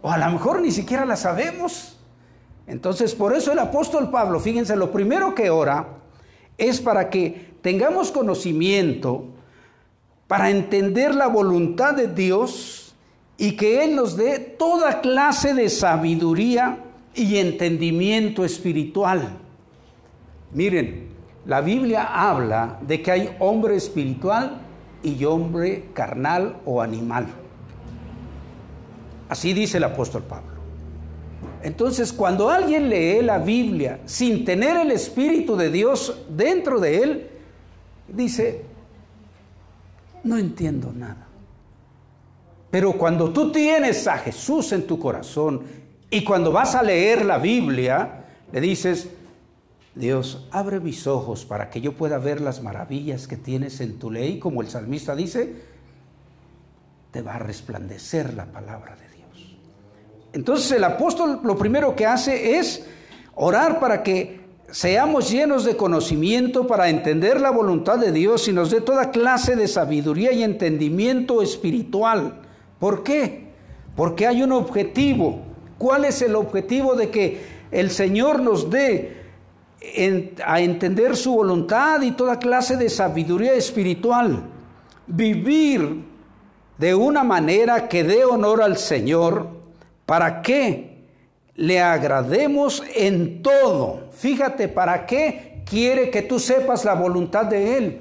O 0.00 0.10
a 0.10 0.16
lo 0.16 0.30
mejor 0.30 0.62
ni 0.62 0.70
siquiera 0.70 1.04
la 1.04 1.16
sabemos. 1.16 1.98
Entonces, 2.66 3.14
por 3.14 3.34
eso 3.34 3.52
el 3.52 3.58
apóstol 3.58 4.10
Pablo, 4.10 4.40
fíjense, 4.40 4.76
lo 4.76 4.90
primero 4.90 5.34
que 5.34 5.50
ora 5.50 5.88
es 6.56 6.80
para 6.80 7.10
que 7.10 7.54
tengamos 7.60 8.12
conocimiento 8.12 9.26
para 10.28 10.50
entender 10.50 11.14
la 11.14 11.26
voluntad 11.26 11.94
de 11.94 12.06
Dios 12.06 12.94
y 13.38 13.56
que 13.56 13.82
Él 13.82 13.96
nos 13.96 14.16
dé 14.16 14.38
toda 14.38 15.00
clase 15.00 15.54
de 15.54 15.68
sabiduría 15.68 16.84
y 17.14 17.38
entendimiento 17.38 18.44
espiritual. 18.44 19.38
Miren, 20.52 21.08
la 21.46 21.60
Biblia 21.62 22.04
habla 22.04 22.78
de 22.86 23.02
que 23.02 23.10
hay 23.10 23.36
hombre 23.40 23.74
espiritual 23.76 24.60
y 25.02 25.24
hombre 25.24 25.86
carnal 25.94 26.58
o 26.64 26.82
animal. 26.82 27.26
Así 29.28 29.52
dice 29.52 29.78
el 29.78 29.84
apóstol 29.84 30.24
Pablo. 30.24 30.58
Entonces, 31.62 32.12
cuando 32.12 32.50
alguien 32.50 32.88
lee 32.88 33.22
la 33.22 33.38
Biblia 33.38 34.00
sin 34.04 34.44
tener 34.44 34.76
el 34.76 34.90
Espíritu 34.90 35.56
de 35.56 35.70
Dios 35.70 36.26
dentro 36.28 36.78
de 36.80 37.02
él, 37.02 37.30
dice, 38.08 38.64
no 40.24 40.36
entiendo 40.36 40.92
nada. 40.92 41.26
Pero 42.70 42.92
cuando 42.92 43.30
tú 43.30 43.50
tienes 43.50 44.06
a 44.06 44.18
Jesús 44.18 44.72
en 44.72 44.86
tu 44.86 44.98
corazón 44.98 45.62
y 46.10 46.22
cuando 46.24 46.52
vas 46.52 46.74
a 46.74 46.82
leer 46.82 47.24
la 47.24 47.38
Biblia, 47.38 48.24
le 48.52 48.60
dices, 48.60 49.08
Dios, 49.94 50.46
abre 50.50 50.80
mis 50.80 51.06
ojos 51.06 51.44
para 51.44 51.70
que 51.70 51.80
yo 51.80 51.94
pueda 51.94 52.18
ver 52.18 52.40
las 52.40 52.62
maravillas 52.62 53.26
que 53.26 53.36
tienes 53.36 53.80
en 53.80 53.98
tu 53.98 54.10
ley, 54.10 54.38
como 54.38 54.60
el 54.60 54.68
salmista 54.68 55.16
dice, 55.16 55.56
te 57.10 57.22
va 57.22 57.36
a 57.36 57.38
resplandecer 57.38 58.34
la 58.34 58.46
palabra 58.46 58.96
de 58.96 59.16
Dios. 59.16 59.56
Entonces 60.32 60.70
el 60.72 60.84
apóstol 60.84 61.40
lo 61.42 61.56
primero 61.56 61.96
que 61.96 62.06
hace 62.06 62.58
es 62.58 62.86
orar 63.34 63.80
para 63.80 64.02
que 64.02 64.47
seamos 64.70 65.30
llenos 65.30 65.64
de 65.64 65.76
conocimiento 65.76 66.66
para 66.66 66.88
entender 66.88 67.40
la 67.40 67.50
voluntad 67.50 67.98
de 67.98 68.12
Dios 68.12 68.48
y 68.48 68.52
nos 68.52 68.70
dé 68.70 68.80
toda 68.80 69.10
clase 69.10 69.56
de 69.56 69.68
sabiduría 69.68 70.32
y 70.32 70.42
entendimiento 70.42 71.42
espiritual. 71.42 72.42
¿Por 72.78 73.02
qué? 73.02 73.48
Porque 73.96 74.26
hay 74.26 74.42
un 74.42 74.52
objetivo. 74.52 75.42
¿Cuál 75.78 76.04
es 76.04 76.22
el 76.22 76.36
objetivo 76.36 76.94
de 76.94 77.10
que 77.10 77.40
el 77.70 77.90
Señor 77.90 78.40
nos 78.40 78.70
dé 78.70 79.16
a 80.44 80.60
entender 80.60 81.16
su 81.16 81.34
voluntad 81.34 82.02
y 82.02 82.12
toda 82.12 82.38
clase 82.38 82.76
de 82.76 82.90
sabiduría 82.90 83.54
espiritual? 83.54 84.42
Vivir 85.06 86.04
de 86.76 86.94
una 86.94 87.24
manera 87.24 87.88
que 87.88 88.04
dé 88.04 88.24
honor 88.24 88.62
al 88.62 88.76
Señor. 88.76 89.48
¿Para 90.04 90.42
qué? 90.42 90.97
Le 91.58 91.80
agrademos 91.80 92.84
en 92.94 93.42
todo. 93.42 94.10
Fíjate, 94.12 94.68
¿para 94.68 95.06
qué 95.06 95.64
quiere 95.68 96.08
que 96.08 96.22
tú 96.22 96.38
sepas 96.38 96.84
la 96.84 96.94
voluntad 96.94 97.46
de 97.46 97.76
Él? 97.76 98.00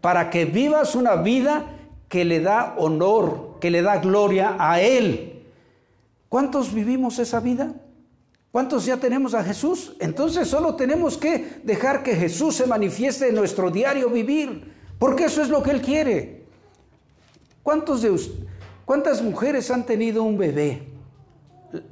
Para 0.00 0.30
que 0.30 0.44
vivas 0.44 0.94
una 0.94 1.16
vida 1.16 1.64
que 2.08 2.24
le 2.24 2.38
da 2.38 2.76
honor, 2.78 3.58
que 3.60 3.72
le 3.72 3.82
da 3.82 3.96
gloria 3.98 4.54
a 4.60 4.80
Él. 4.80 5.42
¿Cuántos 6.28 6.72
vivimos 6.72 7.18
esa 7.18 7.40
vida? 7.40 7.74
¿Cuántos 8.52 8.86
ya 8.86 8.96
tenemos 8.96 9.34
a 9.34 9.42
Jesús? 9.42 9.96
Entonces 9.98 10.46
solo 10.46 10.76
tenemos 10.76 11.18
que 11.18 11.58
dejar 11.64 12.04
que 12.04 12.14
Jesús 12.14 12.54
se 12.54 12.66
manifieste 12.68 13.28
en 13.28 13.34
nuestro 13.34 13.72
diario 13.72 14.08
vivir, 14.08 14.72
porque 15.00 15.24
eso 15.24 15.42
es 15.42 15.48
lo 15.48 15.64
que 15.64 15.72
Él 15.72 15.82
quiere. 15.82 16.44
¿Cuántos 17.64 18.02
de 18.02 18.16
¿Cuántas 18.84 19.20
mujeres 19.20 19.68
han 19.72 19.84
tenido 19.84 20.22
un 20.22 20.38
bebé? 20.38 20.93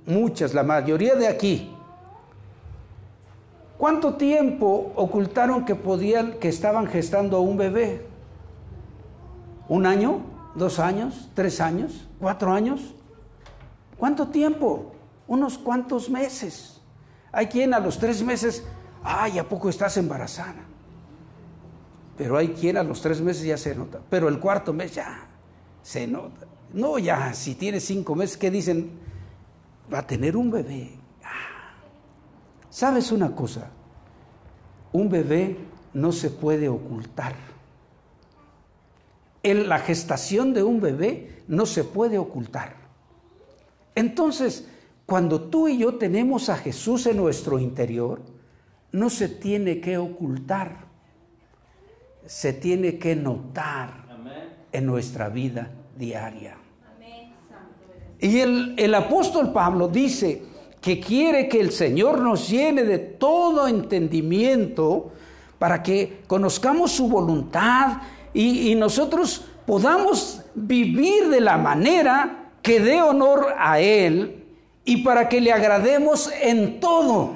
Muchas, 0.06 0.54
la 0.54 0.62
mayoría 0.62 1.14
de 1.14 1.28
aquí, 1.28 1.74
¿cuánto 3.78 4.14
tiempo 4.14 4.92
ocultaron 4.96 5.64
que 5.64 5.74
podían, 5.74 6.34
que 6.34 6.48
estaban 6.48 6.86
gestando 6.86 7.40
un 7.40 7.56
bebé? 7.56 8.06
¿Un 9.68 9.86
año? 9.86 10.20
¿Dos 10.54 10.78
años? 10.78 11.30
¿Tres 11.34 11.60
años? 11.60 12.06
¿Cuatro 12.20 12.52
años? 12.52 12.94
¿Cuánto 13.96 14.28
tiempo? 14.28 14.92
Unos 15.26 15.56
cuantos 15.58 16.10
meses. 16.10 16.80
Hay 17.30 17.46
quien 17.46 17.72
a 17.72 17.80
los 17.80 17.98
tres 17.98 18.22
meses, 18.22 18.64
ay, 19.02 19.38
¿a 19.38 19.48
poco 19.48 19.68
estás 19.70 19.96
embarazada? 19.96 20.66
Pero 22.16 22.36
hay 22.36 22.48
quien 22.48 22.76
a 22.76 22.82
los 22.82 23.00
tres 23.00 23.20
meses 23.20 23.44
ya 23.44 23.56
se 23.56 23.74
nota. 23.74 24.00
Pero 24.10 24.28
el 24.28 24.38
cuarto 24.38 24.72
mes 24.72 24.94
ya 24.94 25.26
se 25.82 26.06
nota. 26.06 26.46
No, 26.72 26.98
ya, 26.98 27.32
si 27.32 27.54
tiene 27.54 27.80
cinco 27.80 28.14
meses, 28.14 28.36
¿qué 28.36 28.50
dicen? 28.50 29.01
Va 29.92 29.98
a 29.98 30.06
tener 30.06 30.36
un 30.36 30.50
bebé. 30.50 30.90
¿Sabes 32.68 33.12
una 33.12 33.34
cosa? 33.34 33.70
Un 34.92 35.08
bebé 35.08 35.56
no 35.94 36.12
se 36.12 36.30
puede 36.30 36.68
ocultar. 36.68 37.34
En 39.42 39.68
la 39.68 39.78
gestación 39.78 40.54
de 40.54 40.62
un 40.62 40.80
bebé 40.80 41.42
no 41.48 41.66
se 41.66 41.84
puede 41.84 42.18
ocultar. 42.18 42.76
Entonces, 43.94 44.68
cuando 45.04 45.42
tú 45.42 45.68
y 45.68 45.78
yo 45.78 45.96
tenemos 45.96 46.48
a 46.48 46.56
Jesús 46.56 47.06
en 47.06 47.18
nuestro 47.18 47.58
interior, 47.58 48.22
no 48.92 49.10
se 49.10 49.28
tiene 49.28 49.80
que 49.80 49.98
ocultar, 49.98 50.86
se 52.24 52.52
tiene 52.52 52.98
que 52.98 53.16
notar 53.16 54.06
en 54.70 54.86
nuestra 54.86 55.28
vida 55.28 55.70
diaria. 55.98 56.61
Y 58.22 58.38
el, 58.38 58.94
apóstol 58.94 59.52
Pablo 59.52 59.88
dice 59.88 60.44
que 60.80 61.00
quiere 61.00 61.48
que 61.48 61.60
el 61.60 61.72
Señor 61.72 62.20
nos 62.20 62.48
llene 62.48 62.84
de 62.84 62.98
todo 62.98 63.66
entendimiento 63.66 65.10
para 65.58 65.82
que 65.82 66.22
conozcamos 66.28 66.92
su 66.92 67.08
voluntad 67.08 67.98
y, 68.32 68.70
y 68.70 68.74
nosotros 68.76 69.44
podamos 69.66 70.40
vivir 70.54 71.30
de 71.30 71.40
la 71.40 71.58
manera 71.58 72.52
que 72.62 72.78
dé 72.78 73.02
honor 73.02 73.54
a 73.58 73.80
Él 73.80 74.44
y 74.84 74.98
para 74.98 75.28
que 75.28 75.40
le 75.40 75.52
agrademos 75.52 76.30
en 76.40 76.78
todo. 76.78 77.32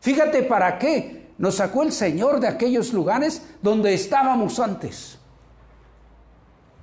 Fíjate 0.00 0.42
para 0.42 0.78
qué 0.80 1.28
nos 1.38 1.54
sacó 1.54 1.84
el 1.84 1.92
Señor 1.92 2.40
de 2.40 2.48
aquellos 2.48 2.92
lugares 2.92 3.40
donde 3.62 3.94
estábamos 3.94 4.58
antes. 4.58 5.16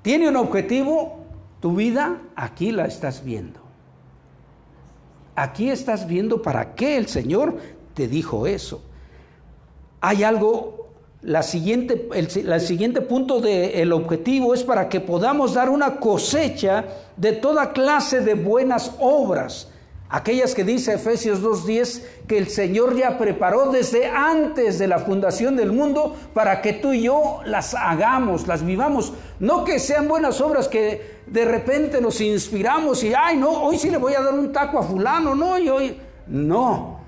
Tiene 0.02 0.30
un 0.30 0.38
objetivo, 0.38 1.23
tu 1.64 1.74
vida 1.74 2.20
aquí 2.36 2.74
la 2.74 2.88
estás 2.88 3.24
viendo. 3.24 3.62
Aquí 5.34 5.70
estás 5.70 6.06
viendo 6.08 6.42
para 6.42 6.76
qué 6.76 6.98
el 6.98 7.08
Señor 7.08 7.58
te 7.94 8.10
dijo 8.10 8.48
eso. 8.48 8.82
Hay 10.02 10.24
algo, 10.24 10.90
la 11.22 11.42
siguiente, 11.42 12.10
el, 12.16 12.60
siguiente 12.60 13.00
punto 13.00 13.40
del 13.40 13.94
objetivo 13.94 14.54
es 14.54 14.62
para 14.62 14.90
que 14.90 15.00
podamos 15.00 15.54
dar 15.54 15.70
una 15.70 16.02
cosecha 16.02 16.84
de 17.16 17.32
toda 17.32 17.72
clase 17.72 18.20
de 18.20 18.34
buenas 18.34 18.92
obras 19.00 19.70
Aquellas 20.16 20.54
que 20.54 20.64
dice 20.64 20.94
Efesios 20.94 21.42
2.10 21.42 22.04
que 22.28 22.38
el 22.38 22.48
Señor 22.48 22.96
ya 22.96 23.18
preparó 23.18 23.72
desde 23.72 24.06
antes 24.06 24.78
de 24.78 24.88
la 24.88 25.00
fundación 25.00 25.56
del 25.56 25.72
mundo 25.72 26.16
para 26.36 26.62
que 26.62 26.74
tú 26.74 26.94
y 26.94 27.02
yo 27.02 27.40
las 27.46 27.74
hagamos, 27.74 28.46
las 28.46 28.64
vivamos. 28.64 29.14
No 29.40 29.64
que 29.64 29.80
sean 29.80 30.08
buenas 30.08 30.40
obras 30.40 30.68
que 30.68 31.24
de 31.26 31.46
repente 31.46 32.00
nos 32.00 32.22
inspiramos 32.22 33.04
y, 33.04 33.12
ay, 33.12 33.38
no, 33.38 33.64
hoy 33.64 33.80
sí 33.80 33.90
le 33.90 33.98
voy 33.98 34.14
a 34.14 34.22
dar 34.22 34.36
un 34.36 34.54
taco 34.54 34.78
a 34.78 34.84
fulano, 34.84 35.34
no, 35.34 35.58
y 35.58 35.68
hoy... 35.68 35.98
No. 36.28 37.00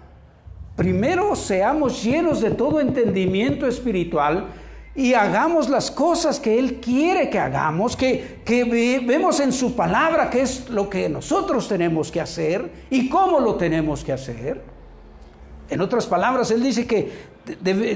Primero 0.76 1.36
seamos 1.36 2.04
llenos 2.04 2.42
de 2.42 2.50
todo 2.50 2.80
entendimiento 2.80 3.68
espiritual 3.68 4.48
y 4.96 5.14
hagamos 5.14 5.70
las 5.70 5.92
cosas 5.92 6.40
que 6.40 6.58
Él 6.58 6.80
quiere 6.80 7.30
que 7.30 7.38
hagamos, 7.38 7.98
que, 7.98 8.42
que 8.46 8.64
vemos 9.06 9.42
en 9.42 9.52
su 9.52 9.76
palabra 9.76 10.30
que 10.30 10.42
es 10.42 10.70
lo 10.70 10.90
que 10.90 11.10
nosotros 11.10 11.68
tenemos 11.68 12.12
que 12.12 12.22
hacer 12.22 12.72
y 12.90 13.10
cómo 13.10 13.40
lo 13.42 13.56
tenemos 13.56 14.04
que 14.04 14.14
hacer. 14.14 14.62
En 15.70 15.82
otras 15.82 16.06
palabras, 16.06 16.50
Él 16.52 16.64
dice 16.64 16.88
que 16.88 17.12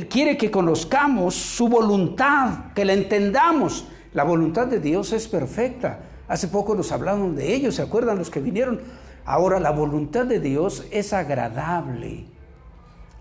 quiere 0.10 0.38
que 0.38 0.52
conozcamos 0.52 1.36
su 1.36 1.70
voluntad, 1.70 2.74
que 2.76 2.84
la 2.84 2.94
entendamos. 2.94 3.86
La 4.14 4.24
voluntad 4.24 4.68
de 4.68 4.80
Dios 4.80 5.14
es 5.14 5.28
perfecta. 5.28 6.00
Hace 6.28 6.48
poco 6.48 6.76
nos 6.76 6.92
hablaron 6.92 7.36
de 7.36 7.54
ello, 7.54 7.72
¿se 7.72 7.82
acuerdan 7.82 8.18
los 8.18 8.30
que 8.30 8.40
vinieron? 8.40 8.82
Ahora, 9.26 9.60
la 9.60 9.72
voluntad 9.72 10.26
de 10.26 10.40
Dios 10.40 10.86
es 10.92 11.14
agradable. 11.14 12.26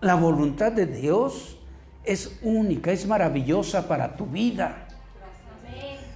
La 0.01 0.15
voluntad 0.15 0.73
de 0.73 0.87
Dios 0.87 1.58
es 2.09 2.39
única, 2.43 2.91
es 2.91 3.07
maravillosa 3.07 3.87
para 3.87 4.17
tu 4.17 4.25
vida. 4.25 4.87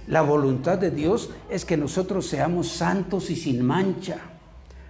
La 0.07 0.23
voluntad 0.23 0.79
de 0.79 0.89
Dios 0.89 1.29
es 1.49 1.65
que 1.65 1.77
nosotros 1.77 2.27
seamos 2.27 2.67
santos 2.67 3.29
y 3.29 3.35
sin 3.35 3.63
mancha. 3.63 4.17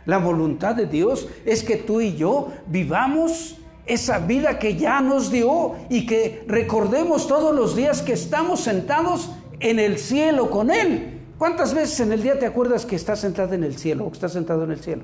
La 0.05 0.17
voluntad 0.17 0.75
de 0.75 0.88
Dios 0.88 1.27
es 1.45 1.63
que 1.63 1.75
tú 1.75 2.00
y 2.00 2.15
yo 2.15 2.53
vivamos 2.67 3.57
esa 3.86 4.19
vida 4.19 4.60
que 4.60 4.77
ya 4.77 5.01
nos 5.01 5.29
dio 5.29 5.75
y 5.89 6.05
que 6.05 6.45
recordemos 6.48 7.27
todos 7.27 7.53
los 7.53 7.75
días 7.75 8.01
que 8.01 8.13
estamos 8.13 8.62
sentados 8.62 9.29
en 9.60 9.79
el 9.79 9.98
cielo 9.98 10.50
con 10.50 10.72
Él. 10.72 11.19
¿Cuántas 11.38 11.74
veces 11.74 12.00
en 12.00 12.13
el 12.13 12.24
día 12.24 12.39
te 12.39 12.45
acuerdas 12.45 12.86
que 12.86 12.95
estás 12.95 13.19
sentado 13.19 13.53
en 13.53 13.65
el 13.65 13.77
cielo 13.77 14.05
o 14.05 14.07
que 14.10 14.13
estás 14.13 14.31
sentado 14.31 14.63
en 14.63 14.72
el 14.72 14.79
cielo? 14.79 15.03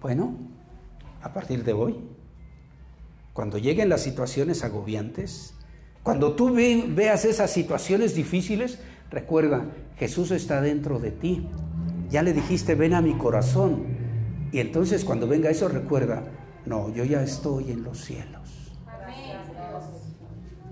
Bueno, 0.00 0.36
a 1.22 1.32
partir 1.32 1.64
de 1.64 1.72
hoy 1.72 2.19
cuando 3.32 3.58
lleguen 3.58 3.88
las 3.88 4.02
situaciones 4.02 4.64
agobiantes, 4.64 5.54
cuando 6.02 6.32
tú 6.32 6.54
veas 6.54 7.24
esas 7.24 7.50
situaciones 7.50 8.14
difíciles, 8.14 8.78
recuerda, 9.10 9.66
Jesús 9.98 10.30
está 10.30 10.60
dentro 10.60 10.98
de 10.98 11.10
ti. 11.10 11.46
Ya 12.08 12.22
le 12.22 12.32
dijiste, 12.32 12.74
ven 12.74 12.94
a 12.94 13.02
mi 13.02 13.16
corazón. 13.16 13.86
Y 14.50 14.60
entonces 14.60 15.04
cuando 15.04 15.28
venga 15.28 15.50
eso, 15.50 15.68
recuerda, 15.68 16.24
no, 16.66 16.92
yo 16.94 17.04
ya 17.04 17.22
estoy 17.22 17.70
en 17.70 17.84
los 17.84 18.04
cielos. 18.04 18.40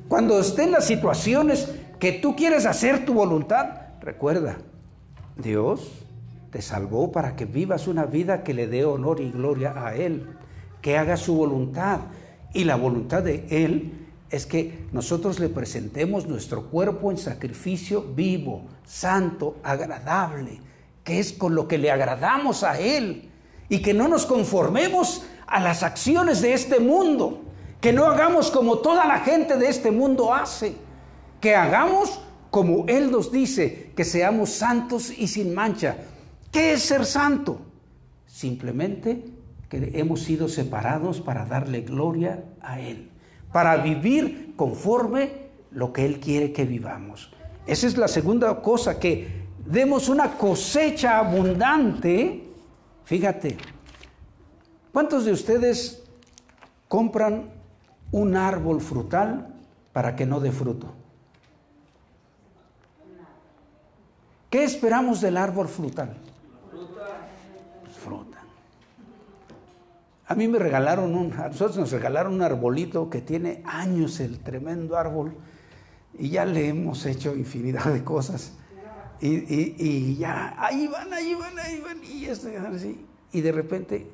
Cuando 0.08 0.40
estén 0.40 0.72
las 0.72 0.86
situaciones 0.86 1.68
que 2.00 2.12
tú 2.12 2.34
quieres 2.34 2.64
hacer 2.64 3.04
tu 3.04 3.12
voluntad, 3.12 3.68
recuerda, 4.00 4.56
Dios 5.36 6.06
te 6.50 6.62
salvó 6.62 7.12
para 7.12 7.36
que 7.36 7.44
vivas 7.44 7.86
una 7.86 8.06
vida 8.06 8.42
que 8.42 8.54
le 8.54 8.66
dé 8.66 8.86
honor 8.86 9.20
y 9.20 9.30
gloria 9.30 9.74
a 9.86 9.94
Él, 9.94 10.26
que 10.80 10.96
haga 10.96 11.18
su 11.18 11.34
voluntad, 11.34 12.00
y 12.52 12.64
la 12.64 12.76
voluntad 12.76 13.22
de 13.22 13.46
Él 13.50 14.08
es 14.30 14.46
que 14.46 14.86
nosotros 14.92 15.38
le 15.38 15.48
presentemos 15.48 16.26
nuestro 16.26 16.66
cuerpo 16.66 17.10
en 17.10 17.18
sacrificio 17.18 18.02
vivo, 18.02 18.66
santo, 18.84 19.56
agradable, 19.62 20.60
que 21.04 21.18
es 21.18 21.32
con 21.32 21.54
lo 21.54 21.66
que 21.66 21.78
le 21.78 21.90
agradamos 21.90 22.62
a 22.62 22.78
Él. 22.78 23.30
Y 23.70 23.80
que 23.80 23.92
no 23.92 24.08
nos 24.08 24.24
conformemos 24.24 25.24
a 25.46 25.60
las 25.60 25.82
acciones 25.82 26.40
de 26.40 26.54
este 26.54 26.80
mundo, 26.80 27.42
que 27.80 27.92
no 27.92 28.06
hagamos 28.06 28.50
como 28.50 28.78
toda 28.78 29.06
la 29.06 29.20
gente 29.20 29.56
de 29.56 29.68
este 29.68 29.90
mundo 29.90 30.32
hace, 30.34 30.74
que 31.40 31.54
hagamos 31.54 32.20
como 32.50 32.86
Él 32.86 33.10
nos 33.10 33.30
dice, 33.30 33.92
que 33.94 34.04
seamos 34.04 34.50
santos 34.50 35.10
y 35.10 35.28
sin 35.28 35.54
mancha. 35.54 35.96
¿Qué 36.50 36.72
es 36.72 36.82
ser 36.82 37.04
santo? 37.04 37.60
Simplemente 38.26 39.37
que 39.68 39.92
hemos 39.94 40.20
sido 40.20 40.48
separados 40.48 41.20
para 41.20 41.44
darle 41.44 41.82
gloria 41.82 42.44
a 42.60 42.80
Él, 42.80 43.10
para 43.52 43.76
vivir 43.76 44.54
conforme 44.56 45.48
lo 45.70 45.92
que 45.92 46.06
Él 46.06 46.20
quiere 46.20 46.52
que 46.52 46.64
vivamos. 46.64 47.30
Esa 47.66 47.86
es 47.86 47.98
la 47.98 48.08
segunda 48.08 48.62
cosa, 48.62 48.98
que 48.98 49.46
demos 49.66 50.08
una 50.08 50.32
cosecha 50.32 51.18
abundante. 51.18 52.44
Fíjate, 53.04 53.58
¿cuántos 54.92 55.26
de 55.26 55.32
ustedes 55.32 56.02
compran 56.88 57.50
un 58.10 58.36
árbol 58.36 58.80
frutal 58.80 59.54
para 59.92 60.16
que 60.16 60.24
no 60.24 60.40
dé 60.40 60.50
fruto? 60.50 60.94
¿Qué 64.48 64.64
esperamos 64.64 65.20
del 65.20 65.36
árbol 65.36 65.68
frutal? 65.68 66.16
A 70.28 70.34
mí 70.34 70.46
me 70.46 70.58
regalaron 70.58 71.14
un, 71.14 71.32
a 71.32 71.48
nosotros 71.48 71.78
nos 71.78 71.90
regalaron 71.90 72.34
un 72.34 72.42
arbolito 72.42 73.08
que 73.08 73.22
tiene 73.22 73.62
años 73.64 74.20
el 74.20 74.40
tremendo 74.40 74.98
árbol 74.98 75.32
y 76.18 76.28
ya 76.28 76.44
le 76.44 76.68
hemos 76.68 77.06
hecho 77.06 77.34
infinidad 77.34 77.86
de 77.86 78.04
cosas. 78.04 78.52
Y, 79.20 80.16
ya, 80.16 80.54
ahí 80.58 80.86
van, 80.86 81.12
ahí 81.12 81.34
van, 81.34 81.58
ahí 81.58 81.80
van, 81.80 82.04
y 82.04 82.26
esto, 82.26 82.48
así. 82.72 83.04
Y 83.32 83.40
de 83.40 83.52
repente, 83.52 84.06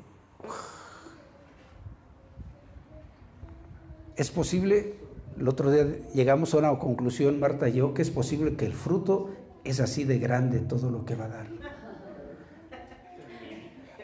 es 4.16 4.30
posible, 4.30 4.94
el 5.36 5.48
otro 5.48 5.70
día 5.70 5.84
llegamos 6.14 6.54
a 6.54 6.58
una 6.58 6.78
conclusión, 6.78 7.40
Marta 7.40 7.68
y 7.68 7.74
yo, 7.74 7.92
que 7.92 8.02
es 8.02 8.10
posible 8.10 8.54
que 8.54 8.66
el 8.66 8.72
fruto 8.72 9.30
es 9.64 9.80
así 9.80 10.04
de 10.04 10.18
grande 10.18 10.60
todo 10.60 10.90
lo 10.90 11.04
que 11.04 11.16
va 11.16 11.24
a 11.24 11.28
dar. 11.28 11.73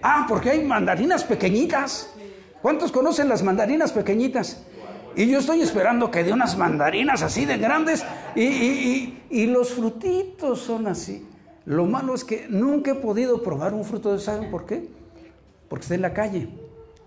Ah, 0.02 0.26
porque 0.28 0.50
hay 0.50 0.64
mandarinas 0.64 1.24
pequeñitas. 1.24 2.10
¿Cuántos 2.62 2.92
conocen 2.92 3.28
las 3.28 3.42
mandarinas 3.42 3.92
pequeñitas? 3.92 4.62
Y 5.16 5.28
yo 5.28 5.38
estoy 5.38 5.60
esperando 5.60 6.10
que 6.10 6.22
dé 6.22 6.32
unas 6.32 6.56
mandarinas 6.56 7.22
así 7.22 7.44
de 7.44 7.58
grandes 7.58 8.04
y, 8.36 9.46
los 9.46 9.70
frutitos 9.70 10.60
son 10.60 10.86
así. 10.86 11.26
Lo 11.64 11.86
malo 11.86 12.14
es 12.14 12.24
que 12.24 12.46
nunca 12.48 12.92
he 12.92 12.94
podido 12.94 13.42
probar 13.42 13.74
un 13.74 13.84
fruto 13.84 14.12
de 14.12 14.18
¿saben 14.18 14.50
por 14.50 14.66
qué? 14.66 14.88
Porque 15.68 15.82
está 15.82 15.94
en 15.94 16.02
la 16.02 16.14
calle. 16.14 16.48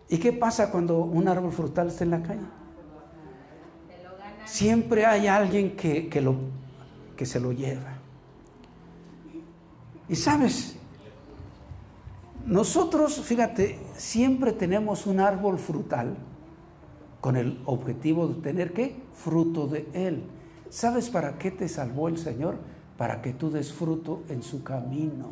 ¿Y 0.10 0.18
qué 0.18 0.32
pasa 0.34 0.70
cuando 0.70 1.00
un 1.00 1.28
árbol 1.28 1.52
frutal 1.52 1.88
está 1.88 2.04
en 2.04 2.12
la 2.12 2.22
calle? 2.22 2.42
Siempre 4.46 5.06
hay 5.06 5.28
alguien 5.28 5.76
que, 5.76 6.10
que, 6.10 6.22
lo, 6.22 6.36
que 7.16 7.26
se 7.26 7.40
lo 7.40 7.52
lleva. 7.52 7.98
Y 10.10 10.16
sabes, 10.16 10.76
nosotros, 12.46 13.22
fíjate, 13.22 13.80
siempre 13.96 14.52
tenemos 14.52 15.08
un 15.08 15.20
árbol 15.20 15.58
frutal 15.58 16.16
con 17.22 17.38
el 17.38 17.62
objetivo 17.66 18.28
de 18.28 18.42
tener 18.42 18.74
qué? 18.74 18.98
Fruto 19.14 19.68
de 19.68 19.88
él. 19.94 20.24
¿Sabes 20.70 21.10
para 21.10 21.38
qué 21.38 21.52
te 21.52 21.70
salvó 21.70 22.10
el 22.10 22.18
Señor? 22.18 22.58
Para 22.98 23.22
que 23.22 23.32
tú 23.32 23.50
des 23.50 23.72
fruto 23.72 24.24
en 24.28 24.44
su 24.44 24.62
camino. 24.62 25.32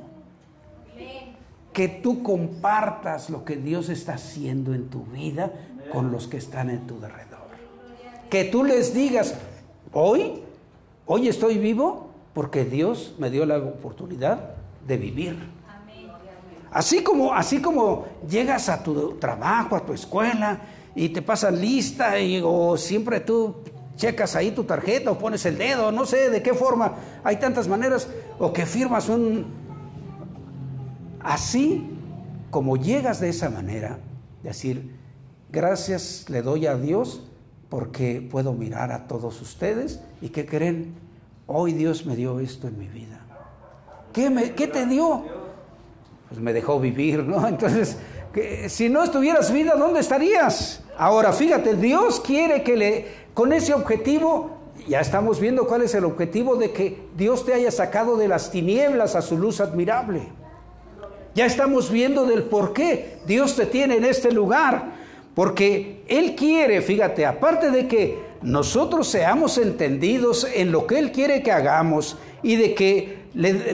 Que 1.74 1.90
tú 1.90 2.24
compartas 2.24 3.30
lo 3.30 3.44
que 3.44 3.58
Dios 3.58 3.90
está 3.90 4.14
haciendo 4.14 4.74
en 4.74 4.90
tu 4.90 5.04
vida 5.04 5.52
con 5.92 6.12
los 6.12 6.28
que 6.28 6.38
están 6.38 6.70
en 6.70 6.88
tu 6.88 6.96
alrededor. 6.96 7.42
Que 8.30 8.46
tú 8.46 8.64
les 8.64 8.94
digas, 8.94 9.36
hoy, 9.92 10.44
hoy 11.06 11.28
estoy 11.28 11.58
vivo 11.58 12.12
porque 12.34 12.64
Dios 12.64 13.16
me 13.20 13.30
dio 13.30 13.46
la 13.46 13.58
oportunidad 13.58 14.56
de 14.88 14.98
vivir. 14.98 15.61
Así 16.72 17.04
como, 17.04 17.34
así 17.34 17.62
como 17.62 18.06
llegas 18.28 18.70
a 18.70 18.82
tu 18.82 19.18
trabajo, 19.18 19.76
a 19.76 19.86
tu 19.86 19.94
escuela 19.94 20.62
y 20.96 21.10
te 21.10 21.22
pasan 21.22 21.60
lista 21.60 22.18
y, 22.20 22.42
o 22.44 22.78
siempre 22.78 23.20
tú 23.20 23.58
checas 23.98 24.36
ahí 24.36 24.52
tu 24.52 24.64
tarjeta 24.64 25.12
o 25.12 25.18
pones 25.18 25.46
el 25.46 25.58
dedo, 25.58 25.92
no 25.92 26.06
sé 26.06 26.30
de 26.30 26.42
qué 26.42 26.54
forma, 26.54 26.96
hay 27.24 27.36
tantas 27.38 27.68
maneras, 27.68 28.08
o 28.40 28.54
que 28.54 28.66
firmas 28.66 29.10
un, 29.10 29.46
así 31.20 31.90
como 32.50 32.78
llegas 32.78 33.20
de 33.20 33.30
esa 33.30 33.50
manera, 33.50 34.00
decir, 34.42 34.96
gracias 35.52 36.26
le 36.30 36.42
doy 36.42 36.68
a 36.68 36.76
Dios 36.76 37.24
porque 37.70 38.26
puedo 38.30 38.54
mirar 38.54 38.92
a 38.92 39.08
todos 39.08 39.42
ustedes 39.42 40.02
y 40.22 40.30
que 40.30 40.46
creen, 40.46 40.96
hoy 41.48 41.74
Dios 41.74 42.06
me 42.06 42.16
dio 42.16 42.40
esto 42.40 42.68
en 42.70 42.78
mi 42.78 42.88
vida. 42.88 43.20
¿Qué, 44.14 44.30
me, 44.30 44.54
qué 44.54 44.68
te 44.68 44.86
dio? 44.86 45.41
Pues 46.32 46.42
me 46.42 46.54
dejó 46.54 46.80
vivir, 46.80 47.26
¿no? 47.26 47.46
Entonces, 47.48 47.98
que, 48.34 48.70
si 48.70 48.88
no 48.88 49.04
estuvieras 49.04 49.52
vida, 49.52 49.76
¿dónde 49.76 50.00
estarías? 50.00 50.82
Ahora, 50.98 51.34
fíjate, 51.34 51.76
Dios 51.76 52.22
quiere 52.22 52.64
que 52.64 52.78
le, 52.78 53.06
con 53.34 53.52
ese 53.52 53.74
objetivo, 53.74 54.58
ya 54.88 55.02
estamos 55.02 55.42
viendo 55.42 55.68
cuál 55.68 55.82
es 55.82 55.94
el 55.94 56.06
objetivo 56.06 56.56
de 56.56 56.72
que 56.72 57.04
Dios 57.18 57.46
te 57.46 57.54
haya 57.54 57.70
sacado 57.70 58.16
de 58.16 58.30
las 58.30 58.50
tinieblas 58.50 59.16
a 59.18 59.22
su 59.22 59.38
luz 59.38 59.60
admirable. 59.60 60.22
Ya 61.36 61.46
estamos 61.46 61.92
viendo 61.92 62.26
del 62.26 62.44
por 62.44 62.72
qué 62.72 63.18
Dios 63.26 63.58
te 63.58 63.66
tiene 63.66 63.98
en 63.98 64.06
este 64.06 64.32
lugar. 64.32 65.02
Porque 65.36 66.04
Él 66.08 66.36
quiere, 66.36 66.82
fíjate, 66.82 67.26
aparte 67.26 67.72
de 67.72 67.88
que 67.88 68.20
nosotros 68.42 69.08
seamos 69.08 69.58
entendidos 69.58 70.48
en 70.54 70.72
lo 70.72 70.88
que 70.88 70.98
Él 70.98 71.12
quiere 71.12 71.44
que 71.44 71.52
hagamos 71.52 72.18
y 72.42 72.56
de 72.56 72.74
que 72.74 73.22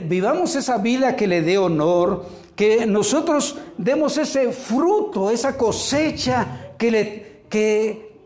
vivamos 0.04 0.54
esa 0.54 0.78
vida 0.78 1.16
que 1.16 1.26
le 1.26 1.42
dé 1.42 1.58
honor, 1.58 2.26
que 2.58 2.86
nosotros 2.86 3.56
demos 3.76 4.18
ese 4.18 4.50
fruto, 4.50 5.30
esa 5.30 5.56
cosecha, 5.56 6.72
que, 6.76 6.90
le, 6.90 7.42
que, 7.48 8.16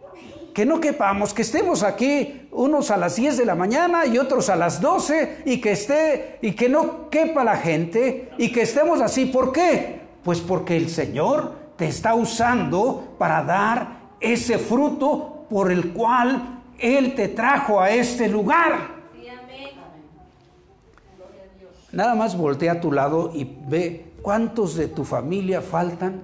que 0.55 0.65
no 0.65 0.81
quepamos, 0.81 1.35
que 1.35 1.43
estemos 1.43 1.83
aquí 1.83 2.49
unos 2.51 2.91
a 2.91 2.97
las 2.97 3.17
10 3.17 3.37
de 3.37 3.45
la 3.45 3.55
mañana 3.55 4.07
y 4.07 4.17
otros 4.17 4.49
a 4.49 4.57
las 4.57 4.81
12 4.81 5.43
y 5.45 5.61
que 5.61 5.73
esté 5.73 6.39
y 6.41 6.53
que 6.53 6.71
no 6.71 7.11
quepa 7.11 7.45
la 7.45 7.59
gente 7.59 8.31
y 8.39 8.51
que 8.51 8.63
estemos 8.63 9.03
así. 9.03 9.27
¿Por 9.27 9.53
qué? 9.53 10.01
Pues 10.25 10.41
porque 10.41 10.79
el 10.79 10.89
Señor 10.89 11.53
te 11.77 11.89
está 11.89 12.15
usando 12.15 13.15
para 13.19 13.43
dar 13.43 14.15
ese 14.19 14.57
fruto 14.57 15.45
por 15.51 15.71
el 15.71 15.93
cual 15.93 16.63
Él 16.79 17.15
te 17.15 17.29
trajo 17.29 17.83
a 17.83 17.91
este 17.91 18.29
lugar. 18.29 19.03
Nada 21.93 22.15
más 22.15 22.35
voltea 22.35 22.73
a 22.73 22.81
tu 22.81 22.91
lado 22.91 23.31
y 23.35 23.47
ve 23.69 24.12
cuántos 24.23 24.77
de 24.77 24.89
tu 24.89 25.05
familia 25.05 25.61
faltan, 25.61 26.23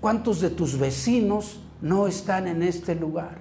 cuántos 0.00 0.40
de 0.40 0.50
tus 0.50 0.78
vecinos 0.78 1.60
no 1.80 2.06
están 2.06 2.46
en 2.46 2.62
este 2.62 2.94
lugar, 2.94 3.38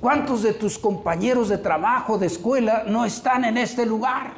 cuántos 0.00 0.42
de 0.42 0.54
tus 0.54 0.78
compañeros 0.78 1.50
de 1.50 1.58
trabajo, 1.58 2.18
de 2.18 2.26
escuela, 2.26 2.84
no 2.86 3.04
están 3.04 3.44
en 3.44 3.58
este 3.58 3.86
lugar. 3.86 4.34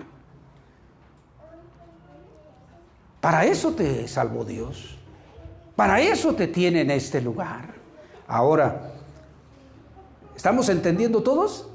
Para 3.21 3.45
eso 3.45 3.73
te 3.73 4.07
salvó 4.07 4.45
Dios. 4.45 4.97
Para 5.75 6.01
eso 6.01 6.35
te 6.35 6.47
tiene 6.47 6.81
en 6.83 6.91
este 6.91 7.21
lugar. 7.21 7.75
Ahora, 8.27 8.93
¿estamos 10.35 10.69
entendiendo 10.69 11.23
todos? 11.23 11.69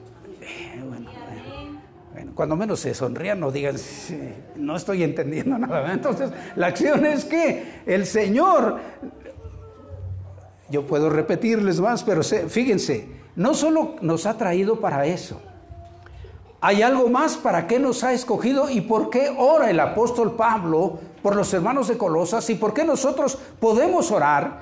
Cuando 2.35 2.55
menos 2.55 2.79
se 2.79 2.93
sonrían, 2.93 3.39
no 3.39 3.51
digan, 3.51 3.75
no 4.55 4.75
estoy 4.75 5.03
entendiendo 5.03 5.57
nada. 5.57 5.93
Entonces, 5.93 6.31
la 6.55 6.67
acción 6.67 7.05
es 7.05 7.25
que 7.25 7.81
el 7.85 8.05
Señor, 8.05 8.79
yo 10.69 10.87
puedo 10.87 11.09
repetirles 11.09 11.79
más, 11.79 12.03
pero 12.03 12.23
fíjense, 12.23 13.09
no 13.35 13.53
solo 13.53 13.95
nos 14.01 14.25
ha 14.25 14.37
traído 14.37 14.79
para 14.79 15.05
eso, 15.05 15.41
hay 16.61 16.83
algo 16.83 17.09
más 17.09 17.37
para 17.37 17.65
qué 17.65 17.79
nos 17.79 18.03
ha 18.03 18.13
escogido 18.13 18.69
y 18.69 18.81
por 18.81 19.09
qué 19.09 19.33
ora 19.35 19.71
el 19.71 19.79
apóstol 19.79 20.35
Pablo 20.35 20.99
por 21.23 21.35
los 21.35 21.51
hermanos 21.53 21.87
de 21.87 21.97
Colosas 21.97 22.47
y 22.51 22.55
por 22.55 22.73
qué 22.73 22.83
nosotros 22.83 23.37
podemos 23.59 24.11
orar. 24.11 24.59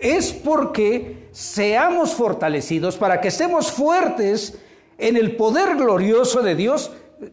Es 0.00 0.32
porque 0.32 1.28
seamos 1.30 2.14
fortalecidos, 2.14 2.96
para 2.96 3.20
que 3.20 3.28
estemos 3.28 3.70
fuertes 3.70 4.58
en 4.98 5.16
el 5.16 5.36
poder 5.36 5.76
glorioso 5.76 6.42
de 6.42 6.54
Dios. 6.54 6.92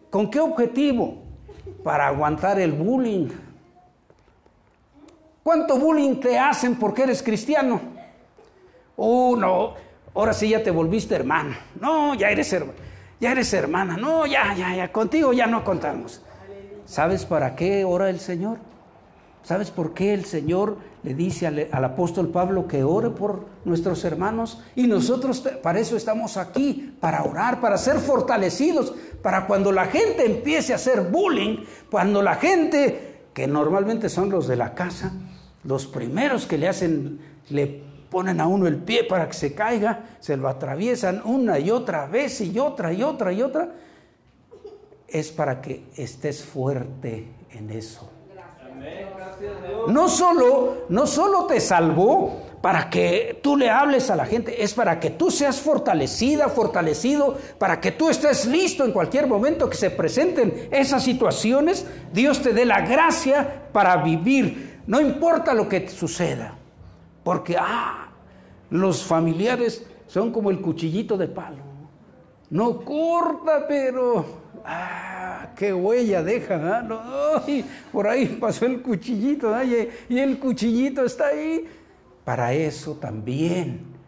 ¿Con 0.10 0.30
qué 0.30 0.40
objetivo? 0.40 1.24
Para 1.84 2.08
aguantar 2.08 2.60
el 2.60 2.72
bullying. 2.72 3.30
¿Cuánto 5.44 5.78
bullying 5.78 6.20
te 6.20 6.38
hacen 6.38 6.76
porque 6.76 7.04
eres 7.04 7.24
cristiano? 7.24 7.82
Oh, 8.96 9.36
no, 9.36 9.74
ahora 10.14 10.34
sí 10.34 10.50
ya 10.50 10.62
te 10.62 10.72
volviste 10.72 11.16
hermano. 11.16 11.56
No, 11.80 12.14
ya 12.16 12.30
eres 12.30 12.52
hermano 12.54 12.90
ya 13.20 13.32
eres 13.34 13.54
hermana, 13.54 13.98
no, 13.98 14.26
ya, 14.26 14.54
ya, 14.54 14.76
ya, 14.76 14.92
contigo 14.92 15.34
ya 15.34 15.46
no 15.46 15.64
contamos. 15.64 16.22
¿Sabes 16.86 17.26
para 17.26 17.56
qué 17.56 17.84
ora 17.84 18.10
el 18.10 18.20
Señor? 18.20 18.58
¿Sabes 19.44 19.72
por 19.72 19.94
qué 19.94 20.14
el 20.14 20.26
Señor 20.26 20.78
le 21.02 21.14
dice 21.14 21.48
al, 21.48 21.84
apóstol 21.84 22.28
Pablo 22.28 22.68
que 22.68 22.84
ore 22.84 23.10
por 23.10 23.46
nuestros 23.66 24.04
hermanos? 24.04 24.62
Y 24.76 24.86
nosotros 24.86 25.40
para 25.64 25.80
eso 25.80 25.96
estamos 25.96 26.38
aquí, 26.38 26.96
para 27.00 27.24
orar, 27.24 27.62
para 27.62 27.78
ser 27.78 27.98
fortalecidos, 28.00 28.94
para 29.22 29.48
cuando 29.48 29.72
la 29.72 29.86
gente 29.86 30.26
empiece 30.26 30.74
a 30.74 30.76
hacer 30.76 31.10
bullying, 31.10 31.64
cuando 31.90 32.22
la 32.22 32.36
gente, 32.36 33.24
que 33.34 33.48
normalmente 33.48 34.10
son 34.10 34.30
los 34.30 34.48
de 34.48 34.58
la 34.58 34.76
casa, 34.76 35.14
los 35.64 35.88
primeros 35.88 36.46
que 36.46 36.58
le 36.58 36.68
hacen, 36.68 37.20
le 37.50 37.82
ponen 38.10 38.42
a 38.42 38.48
uno 38.48 38.68
el 38.68 38.78
pie 38.78 39.04
para 39.04 39.28
que 39.28 39.34
se 39.34 39.56
caiga, 39.56 40.18
se 40.20 40.36
lo 40.36 40.48
atraviesan 40.50 41.22
una 41.24 41.60
y 41.60 41.72
otra 41.72 42.08
vez 42.08 42.42
y 42.42 42.60
otra 42.60 42.92
y 42.92 43.04
otra 43.04 43.32
y 43.32 43.42
otra, 43.42 43.70
es 45.08 45.32
para 45.32 45.62
que 45.62 45.86
estés 45.96 46.44
fuerte 46.44 47.28
en 47.52 47.70
eso. 47.72 48.19
No 49.88 50.08
solo, 50.08 50.86
no 50.90 51.08
solo 51.08 51.46
te 51.46 51.60
salvó 51.60 52.44
para 52.62 52.90
que 52.90 53.40
tú 53.42 53.56
le 53.56 53.70
hables 53.70 54.10
a 54.10 54.16
la 54.16 54.26
gente, 54.26 54.64
es 54.64 54.74
para 54.74 55.00
que 55.00 55.10
tú 55.10 55.32
seas 55.32 55.60
fortalecida, 55.60 56.50
fortalecido, 56.50 57.38
para 57.58 57.80
que 57.80 57.92
tú 57.92 58.10
estés 58.10 58.46
listo 58.46 58.84
en 58.84 58.92
cualquier 58.92 59.28
momento 59.28 59.70
que 59.70 59.78
se 59.78 59.90
presenten 59.90 60.68
esas 60.72 61.04
situaciones, 61.04 61.86
Dios 62.12 62.42
te 62.42 62.54
dé 62.54 62.66
la 62.66 62.82
gracia 62.82 63.70
para 63.72 63.98
vivir, 63.98 64.82
no 64.88 65.00
importa 65.00 65.54
lo 65.54 65.70
que 65.70 65.88
suceda. 65.88 66.56
Porque, 67.24 67.56
ah, 67.58 68.10
los 68.70 69.04
familiares 69.04 69.86
son 70.08 70.32
como 70.32 70.52
el 70.52 70.62
cuchillito 70.62 71.18
de 71.18 71.28
palo. 71.28 71.64
No 72.50 72.82
corta, 72.84 73.66
pero, 73.68 74.26
ah, 74.66 75.09
qué 75.56 75.74
huella 75.74 76.24
deja. 76.24 76.60
¿ah? 76.62 77.44
por 77.92 78.08
ahí 78.08 78.38
pasó 78.40 78.66
el 78.66 78.82
cuchillito, 78.82 79.54
y 80.10 80.20
el 80.20 80.40
cuchillito 80.40 81.04
está 81.04 81.28
ahí. 81.28 81.66
Para 82.24 82.54
eso 82.54 82.94
también 82.94 84.00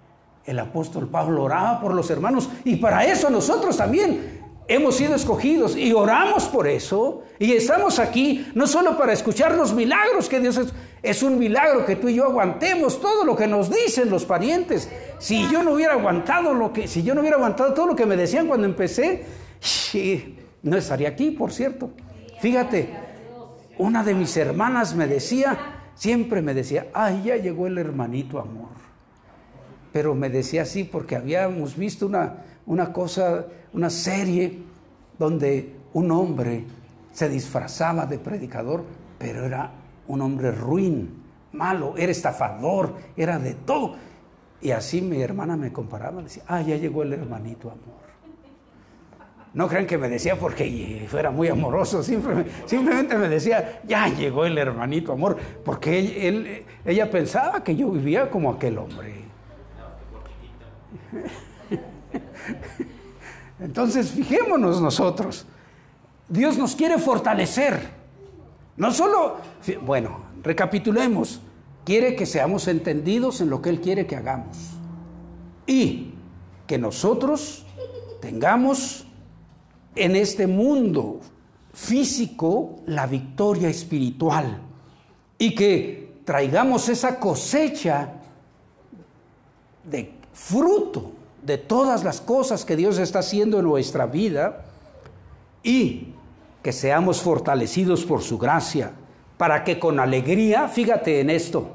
el 0.45 0.59
apóstol 0.59 1.07
Pablo 1.09 1.43
oraba 1.43 1.79
por 1.79 1.93
los 1.93 2.09
hermanos 2.09 2.49
y 2.63 2.77
para 2.77 3.05
eso 3.05 3.29
nosotros 3.29 3.77
también 3.77 4.41
hemos 4.67 4.95
sido 4.95 5.15
escogidos 5.15 5.75
y 5.75 5.91
oramos 5.93 6.45
por 6.45 6.67
eso 6.67 7.23
y 7.39 7.53
estamos 7.53 7.99
aquí 7.99 8.47
no 8.55 8.67
solo 8.67 8.97
para 8.97 9.13
escuchar 9.13 9.55
los 9.55 9.73
milagros 9.73 10.29
que 10.29 10.39
Dios 10.39 10.57
es, 10.57 10.73
es 11.03 11.23
un 11.23 11.37
milagro 11.37 11.85
que 11.85 11.95
tú 11.95 12.09
y 12.09 12.15
yo 12.15 12.25
aguantemos 12.25 12.99
todo 13.01 13.23
lo 13.23 13.35
que 13.35 13.47
nos 13.47 13.69
dicen 13.69 14.09
los 14.09 14.25
parientes. 14.25 14.89
Si 15.19 15.47
yo 15.49 15.63
no 15.63 15.73
hubiera 15.73 15.93
aguantado 15.93 16.53
lo 16.53 16.73
que 16.73 16.87
si 16.87 17.03
yo 17.03 17.13
no 17.13 17.21
hubiera 17.21 17.37
aguantado 17.37 17.73
todo 17.73 17.87
lo 17.87 17.95
que 17.95 18.05
me 18.05 18.15
decían 18.15 18.47
cuando 18.47 18.65
empecé, 18.65 19.25
no 20.63 20.77
estaría 20.77 21.09
aquí, 21.09 21.31
por 21.31 21.51
cierto. 21.51 21.91
Fíjate, 22.39 22.89
una 23.77 24.03
de 24.03 24.13
mis 24.13 24.35
hermanas 24.37 24.95
me 24.95 25.07
decía, 25.07 25.57
siempre 25.95 26.41
me 26.41 26.53
decía, 26.53 26.87
"Ay, 26.93 27.23
ya 27.25 27.37
llegó 27.37 27.67
el 27.67 27.77
hermanito 27.77 28.39
amor." 28.39 28.69
Pero 29.91 30.15
me 30.15 30.29
decía 30.29 30.61
así 30.61 30.83
porque 30.83 31.15
habíamos 31.15 31.75
visto 31.75 32.05
una 32.05 32.37
una 32.65 32.93
cosa, 32.93 33.45
una 33.73 33.89
serie 33.89 34.59
donde 35.17 35.75
un 35.93 36.11
hombre 36.11 36.65
se 37.11 37.29
disfrazaba 37.29 38.05
de 38.05 38.19
predicador, 38.19 38.85
pero 39.17 39.45
era 39.45 39.71
un 40.07 40.21
hombre 40.21 40.51
ruin, 40.51 41.21
malo, 41.53 41.95
era 41.97 42.11
estafador, 42.11 42.95
era 43.17 43.39
de 43.39 43.55
todo. 43.55 43.95
Y 44.61 44.71
así 44.71 45.01
mi 45.01 45.21
hermana 45.21 45.57
me 45.57 45.73
comparaba, 45.73 46.21
decía, 46.21 46.43
ah, 46.47 46.61
ya 46.61 46.77
llegó 46.77 47.03
el 47.03 47.13
hermanito 47.13 47.69
amor. 47.69 48.10
No 49.53 49.67
crean 49.67 49.85
que 49.85 49.97
me 49.97 50.07
decía 50.07 50.39
porque 50.39 51.05
fuera 51.09 51.29
muy 51.29 51.49
amoroso, 51.49 52.01
simplemente, 52.03 53.17
me 53.17 53.27
decía, 53.27 53.81
ya 53.85 54.07
llegó 54.07 54.45
el 54.45 54.57
hermanito 54.57 55.11
amor, 55.11 55.37
porque 55.65 56.63
ella 56.85 57.11
pensaba 57.11 57.61
que 57.61 57.75
yo 57.75 57.89
vivía 57.89 58.29
como 58.29 58.49
aquel 58.49 58.77
hombre. 58.77 59.13
Entonces, 63.59 64.11
fijémonos 64.11 64.81
nosotros. 64.81 65.45
Dios 66.29 66.57
nos 66.57 66.75
quiere 66.75 66.97
fortalecer. 66.97 67.89
No 68.77 68.91
solo, 68.91 69.35
bueno, 69.81 70.21
recapitulemos. 70.41 71.41
Quiere 71.83 72.15
que 72.15 72.25
seamos 72.25 72.69
entendidos 72.69 73.41
en 73.41 73.49
lo 73.49 73.61
que 73.61 73.69
Él 73.69 73.81
quiere 73.81 74.07
que 74.07 74.15
hagamos. 74.15 74.57
Y 75.67 76.13
que 76.67 76.77
nosotros 76.77 77.65
tengamos 78.21 79.07
en 79.95 80.15
este 80.15 80.47
mundo 80.47 81.19
físico 81.73 82.79
la 82.85 83.07
victoria 83.07 83.69
espiritual 83.69 84.59
y 85.37 85.55
que 85.55 86.21
traigamos 86.25 86.89
esa 86.89 87.19
cosecha 87.19 88.13
de 89.83 90.13
fruto 90.33 91.11
de 91.41 91.57
todas 91.57 92.03
las 92.03 92.21
cosas 92.21 92.65
que 92.65 92.75
Dios 92.75 92.97
está 92.97 93.19
haciendo 93.19 93.59
en 93.59 93.65
nuestra 93.65 94.05
vida 94.05 94.65
y 95.63 96.13
que 96.61 96.71
seamos 96.71 97.21
fortalecidos 97.21 98.05
por 98.05 98.21
su 98.21 98.37
gracia, 98.37 98.91
para 99.37 99.63
que 99.63 99.79
con 99.79 99.99
alegría, 99.99 100.67
fíjate 100.67 101.21
en 101.21 101.31
esto, 101.31 101.67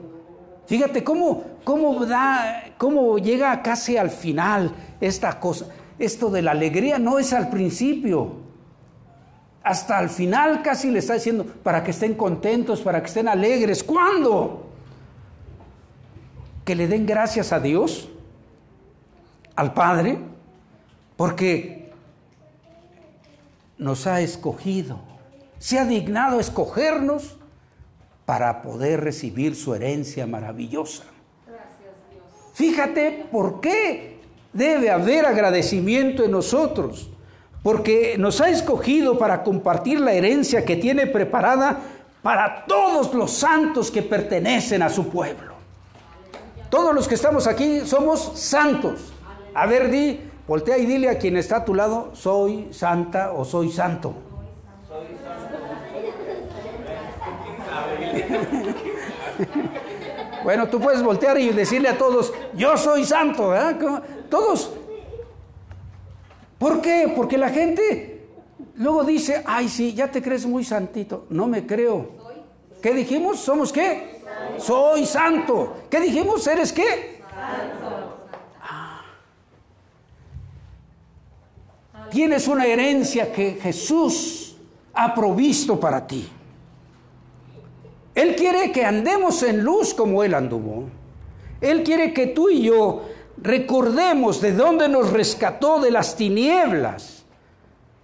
fíjate 0.67 1.03
cómo, 1.03 1.43
cómo, 1.65 2.07
da, 2.07 2.65
cómo 2.79 3.19
llega 3.19 3.61
casi 3.63 3.97
al 3.97 4.11
final 4.11 4.73
esta 5.01 5.41
cosa. 5.41 5.67
Esto 5.99 6.31
de 6.31 6.43
la 6.43 6.51
alegría 6.51 6.99
no 6.99 7.19
es 7.19 7.33
al 7.33 7.49
principio, 7.49 8.37
hasta 9.63 9.99
al 9.99 10.11
final 10.11 10.63
casi 10.63 10.91
le 10.91 11.01
está 11.01 11.15
diciendo, 11.15 11.45
para 11.45 11.83
que 11.83 11.91
estén 11.91 12.15
contentos, 12.15 12.83
para 12.83 13.01
que 13.01 13.09
estén 13.09 13.27
alegres. 13.27 13.83
¿Cuándo? 13.83 14.69
Que 16.65 16.77
le 16.77 16.87
den 16.87 17.05
gracias 17.05 17.53
a 17.53 17.59
Dios, 17.59 18.09
al 19.57 19.75
Padre, 19.75 20.19
porque 21.17 21.91
nos 23.79 24.07
ha 24.07 24.21
escogido, 24.21 25.01
se 25.59 25.79
ha 25.79 25.85
dignado 25.85 26.39
escogernos 26.39 27.37
para 28.25 28.63
poder 28.63 29.03
recibir 29.03 29.57
su 29.57 29.75
herencia 29.75 30.27
maravillosa. 30.27 31.05
Fíjate 32.55 33.27
por 33.31 33.61
qué 33.61 34.16
debe 34.57 34.91
haber 34.91 35.27
agradecimiento 35.27 36.25
en 36.25 36.31
nosotros, 36.31 37.11
porque 37.63 38.17
nos 38.19 38.41
ha 38.41 38.49
escogido 38.49 39.19
para 39.19 39.43
compartir 39.43 40.01
la 40.01 40.13
herencia 40.13 40.65
que 40.65 40.77
tiene 40.77 41.07
preparada 41.07 41.79
para 42.23 42.65
todos 42.67 43.15
los 43.15 43.33
santos 43.33 43.91
que 43.91 44.03
pertenecen 44.03 44.83
a 44.83 44.89
su 44.89 45.09
pueblo. 45.09 45.55
Todos 46.71 46.95
los 46.95 47.07
que 47.07 47.15
estamos 47.15 47.47
aquí 47.47 47.81
somos 47.85 48.33
santos. 48.35 49.13
A 49.55 49.67
ver, 49.67 49.91
di, 49.91 50.21
Voltea 50.47 50.79
y 50.79 50.87
dile 50.87 51.11
a 51.11 51.19
quien 51.19 51.37
está 51.37 51.57
a 51.57 51.65
tu 51.65 51.75
lado, 51.75 52.11
soy 52.15 52.69
santa 52.73 53.33
o 53.33 53.45
soy 53.45 53.73
santo. 53.73 54.15
bueno, 60.47 60.69
tú 60.69 60.79
puedes 60.79 61.03
voltear 61.03 61.41
y 61.41 61.49
decirle 61.49 61.89
a 61.89 61.99
todos, 61.99 62.33
yo 62.55 62.77
soy 62.77 63.05
santo, 63.05 63.49
¿verdad? 63.49 64.01
Todos. 64.31 64.71
¿Por 66.57 66.81
qué? 66.81 67.13
Porque 67.17 67.37
la 67.37 67.49
gente 67.49 68.29
luego 68.77 69.03
dice, 69.03 69.43
ay, 69.45 69.69
sí, 69.69 69.93
ya 69.93 70.09
te 70.09 70.23
crees 70.23 70.47
muy 70.47 70.63
santito. 70.63 71.27
No 71.31 71.49
me 71.49 71.67
creo. 71.67 72.11
¿Qué 72.81 72.95
dijimos? 72.95 73.41
¿Somos 73.41 73.73
qué? 73.73 74.23
Soy 74.59 75.05
santo. 75.05 75.79
¿Qué 75.91 75.99
dijimos? 75.99 76.47
¿Eres 76.47 76.73
qué? 76.73 77.25
Santo. 77.29 78.19
Tienes 82.09 82.47
una 82.47 82.67
herencia 82.67 83.33
que 83.33 83.59
Jesús 83.61 84.55
ha 84.95 85.13
provisto 85.13 85.81
para 85.81 86.07
ti. 86.07 86.31
Él 88.17 88.35
quiere 88.35 88.73
que 88.73 88.83
andemos 88.83 89.43
en 89.43 89.63
luz 89.63 89.93
como 89.93 90.25
Él 90.25 90.33
anduvo. 90.33 90.85
Él 91.61 91.83
quiere 91.85 92.15
que 92.15 92.29
tú 92.29 92.49
y 92.49 92.63
yo 92.63 93.03
recordemos 93.37 94.41
de 94.41 94.53
dónde 94.53 94.89
nos 94.89 95.13
rescató 95.13 95.81
de 95.81 95.91
las 95.91 96.17
tinieblas, 96.17 97.27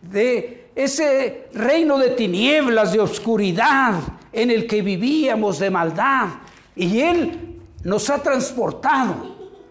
de 0.03 0.70
ese 0.75 1.48
reino 1.55 1.96
de 1.96 2.11
tinieblas, 2.11 2.92
de 2.92 3.01
oscuridad 3.01 3.94
en 4.35 4.51
el 4.51 4.66
que 4.66 4.83
vivíamos, 4.83 5.59
de 5.59 5.70
maldad. 5.70 6.29
Y 6.77 7.01
Él 7.01 7.62
nos 7.83 8.11
ha 8.11 8.18
transportado, 8.18 9.14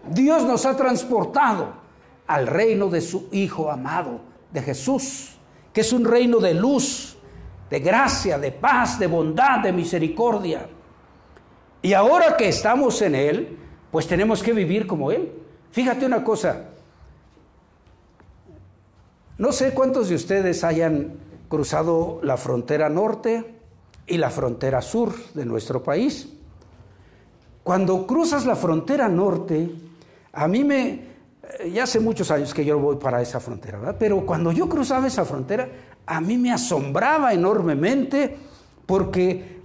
Dios 0.10 0.42
nos 0.44 0.66
ha 0.66 0.76
transportado 0.76 1.72
al 2.26 2.48
reino 2.48 2.90
de 2.90 3.02
su 3.02 3.28
Hijo 3.32 3.70
amado, 3.70 4.22
de 4.52 4.64
Jesús, 4.64 5.36
que 5.72 5.82
es 5.82 5.94
un 5.94 6.04
reino 6.04 6.40
de 6.40 6.56
luz, 6.56 7.16
de 7.72 7.80
gracia, 7.80 8.38
de 8.38 8.52
paz, 8.52 9.00
de 9.00 9.08
bondad, 9.08 9.62
de 9.62 9.72
misericordia. 9.72 10.68
Y 11.82 11.94
ahora 11.94 12.36
que 12.36 12.50
estamos 12.50 13.02
en 13.02 13.16
Él, 13.16 13.58
pues 13.90 14.08
tenemos 14.08 14.44
que 14.44 14.52
vivir 14.52 14.86
como 14.86 15.10
Él. 15.10 15.32
Fíjate 15.72 16.06
una 16.06 16.22
cosa, 16.22 16.66
no 19.38 19.54
sé 19.54 19.74
cuántos 19.74 20.10
de 20.10 20.16
ustedes 20.16 20.66
hayan 20.66 21.14
cruzado 21.48 22.20
la 22.24 22.36
frontera 22.36 22.90
norte 22.90 23.56
y 24.06 24.18
la 24.18 24.30
frontera 24.30 24.82
sur 24.82 25.16
de 25.34 25.46
nuestro 25.46 25.82
país. 25.82 26.28
Cuando 27.64 28.06
cruzas 28.06 28.46
la 28.46 28.58
frontera 28.58 29.08
norte, 29.08 29.72
a 30.34 30.48
mí 30.50 30.66
me, 30.66 30.90
eh, 31.60 31.72
ya 31.74 31.84
hace 31.84 32.02
muchos 32.02 32.32
años 32.32 32.54
que 32.54 32.66
yo 32.66 32.78
voy 32.80 32.98
para 32.98 33.22
esa 33.22 33.40
frontera, 33.40 33.80
¿verdad? 33.80 33.96
Pero 33.98 34.26
cuando 34.26 34.52
yo 34.52 34.68
cruzaba 34.68 35.08
esa 35.08 35.24
frontera, 35.24 35.70
a 36.06 36.22
mí 36.22 36.38
me 36.38 36.52
asombraba 36.52 37.34
enormemente 37.34 38.38
porque 38.86 39.62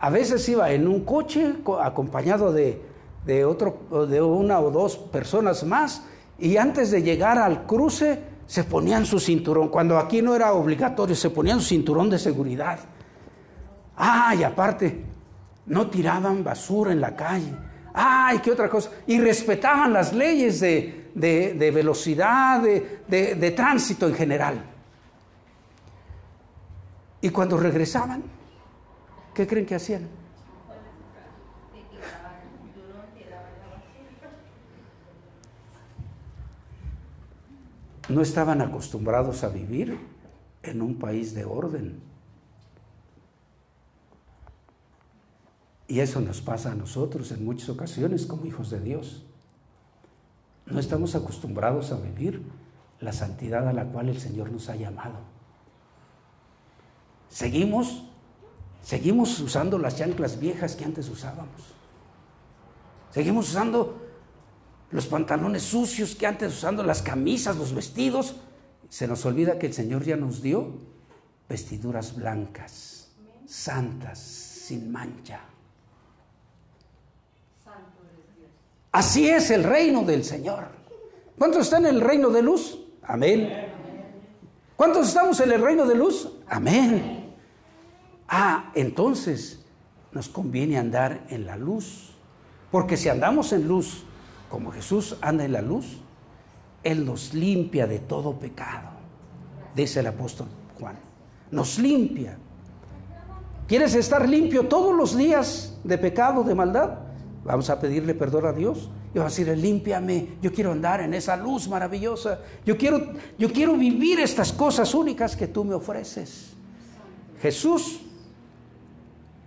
a 0.00 0.10
veces 0.10 0.48
iba 0.48 0.70
en 0.72 0.88
un 0.88 1.04
coche 1.04 1.54
acompañado 1.80 2.52
de, 2.52 2.82
de, 3.24 3.44
otro, 3.44 4.06
de 4.08 4.20
una 4.20 4.60
o 4.60 4.70
dos 4.70 4.96
personas 4.96 5.64
más 5.64 6.02
y 6.38 6.56
antes 6.56 6.90
de 6.90 7.02
llegar 7.02 7.38
al 7.38 7.66
cruce 7.66 8.20
se 8.46 8.64
ponían 8.64 9.06
su 9.06 9.18
cinturón. 9.18 9.68
Cuando 9.68 9.98
aquí 9.98 10.20
no 10.20 10.34
era 10.34 10.52
obligatorio, 10.52 11.16
se 11.16 11.30
ponían 11.30 11.60
su 11.60 11.68
cinturón 11.68 12.10
de 12.10 12.18
seguridad. 12.18 12.78
Ah, 13.96 14.34
y 14.38 14.42
aparte, 14.42 15.04
no 15.66 15.88
tiraban 15.88 16.44
basura 16.44 16.92
en 16.92 17.00
la 17.00 17.16
calle 17.16 17.54
ay, 17.94 18.40
qué 18.40 18.50
otra 18.50 18.68
cosa. 18.68 18.90
Y 19.06 19.18
respetaban 19.18 19.92
las 19.92 20.12
leyes 20.12 20.60
de, 20.60 21.72
velocidad, 21.72 22.60
de, 22.60 23.54
tránsito 23.56 24.08
en 24.08 24.14
general. 24.14 24.73
Y 27.24 27.30
cuando 27.30 27.56
regresaban, 27.56 28.22
¿qué 29.32 29.46
creen 29.46 29.64
que 29.64 29.74
hacían? 29.74 30.06
No 38.10 38.20
estaban 38.20 38.60
acostumbrados 38.60 39.42
a 39.42 39.48
vivir 39.48 39.98
en 40.62 40.82
un 40.82 40.98
país 40.98 41.34
de 41.34 41.46
orden. 41.46 42.02
Y 45.88 46.00
eso 46.00 46.20
nos 46.20 46.42
pasa 46.42 46.72
a 46.72 46.74
nosotros 46.74 47.32
en 47.32 47.42
muchas 47.42 47.70
ocasiones 47.70 48.26
como 48.26 48.44
hijos 48.44 48.68
de 48.68 48.80
Dios. 48.80 49.24
No 50.66 50.78
estamos 50.78 51.14
acostumbrados 51.14 51.90
a 51.90 51.96
vivir 51.96 52.42
la 53.00 53.14
santidad 53.14 53.66
a 53.66 53.72
la 53.72 53.86
cual 53.86 54.10
el 54.10 54.20
Señor 54.20 54.52
nos 54.52 54.68
ha 54.68 54.76
llamado. 54.76 55.33
Seguimos, 57.34 58.04
seguimos 58.80 59.40
usando 59.40 59.76
las 59.76 59.96
chanclas 59.96 60.38
viejas 60.38 60.76
que 60.76 60.84
antes 60.84 61.08
usábamos. 61.08 61.74
Seguimos 63.10 63.48
usando 63.48 64.00
los 64.92 65.08
pantalones 65.08 65.64
sucios 65.64 66.14
que 66.14 66.28
antes 66.28 66.52
usando 66.54 66.84
las 66.84 67.02
camisas, 67.02 67.56
los 67.56 67.74
vestidos. 67.74 68.36
Se 68.88 69.08
nos 69.08 69.26
olvida 69.26 69.58
que 69.58 69.66
el 69.66 69.74
Señor 69.74 70.04
ya 70.04 70.14
nos 70.14 70.42
dio 70.42 70.78
vestiduras 71.48 72.14
blancas, 72.14 73.08
santas, 73.48 74.20
sin 74.20 74.92
mancha. 74.92 75.40
Así 78.92 79.28
es 79.28 79.50
el 79.50 79.64
reino 79.64 80.04
del 80.04 80.22
Señor. 80.22 80.68
¿Cuántos 81.36 81.62
están 81.62 81.84
en 81.84 81.96
el 81.96 82.00
reino 82.00 82.30
de 82.30 82.42
luz? 82.42 82.78
Amén. 83.02 83.72
¿Cuántos 84.76 85.08
estamos 85.08 85.40
en 85.40 85.50
el 85.50 85.60
reino 85.60 85.84
de 85.84 85.96
luz? 85.96 86.28
Amén. 86.46 87.23
Ah, 88.28 88.70
entonces 88.74 89.64
nos 90.12 90.28
conviene 90.28 90.78
andar 90.78 91.26
en 91.28 91.46
la 91.46 91.56
luz. 91.56 92.14
Porque 92.70 92.96
si 92.96 93.08
andamos 93.08 93.52
en 93.52 93.68
luz, 93.68 94.04
como 94.48 94.72
Jesús 94.72 95.16
anda 95.20 95.44
en 95.44 95.52
la 95.52 95.62
luz, 95.62 95.98
Él 96.82 97.04
nos 97.04 97.34
limpia 97.34 97.86
de 97.86 97.98
todo 97.98 98.38
pecado, 98.38 98.90
dice 99.74 100.00
el 100.00 100.06
apóstol 100.06 100.48
Juan. 100.78 100.96
Nos 101.50 101.78
limpia. 101.78 102.36
¿Quieres 103.68 103.94
estar 103.94 104.28
limpio 104.28 104.66
todos 104.68 104.94
los 104.94 105.16
días 105.16 105.78
de 105.84 105.98
pecado, 105.98 106.42
de 106.42 106.54
maldad? 106.54 106.98
Vamos 107.44 107.70
a 107.70 107.80
pedirle 107.80 108.14
perdón 108.14 108.46
a 108.46 108.52
Dios. 108.52 108.90
Y 109.14 109.18
vamos 109.18 109.32
a 109.32 109.36
decirle, 109.36 109.56
límpiame, 109.56 110.36
yo 110.42 110.52
quiero 110.52 110.72
andar 110.72 111.00
en 111.00 111.14
esa 111.14 111.36
luz 111.36 111.68
maravillosa. 111.68 112.40
Yo 112.66 112.76
quiero, 112.76 113.12
yo 113.38 113.52
quiero 113.52 113.76
vivir 113.76 114.18
estas 114.18 114.52
cosas 114.52 114.92
únicas 114.94 115.36
que 115.36 115.46
tú 115.46 115.64
me 115.64 115.74
ofreces. 115.74 116.54
Jesús 117.40 118.00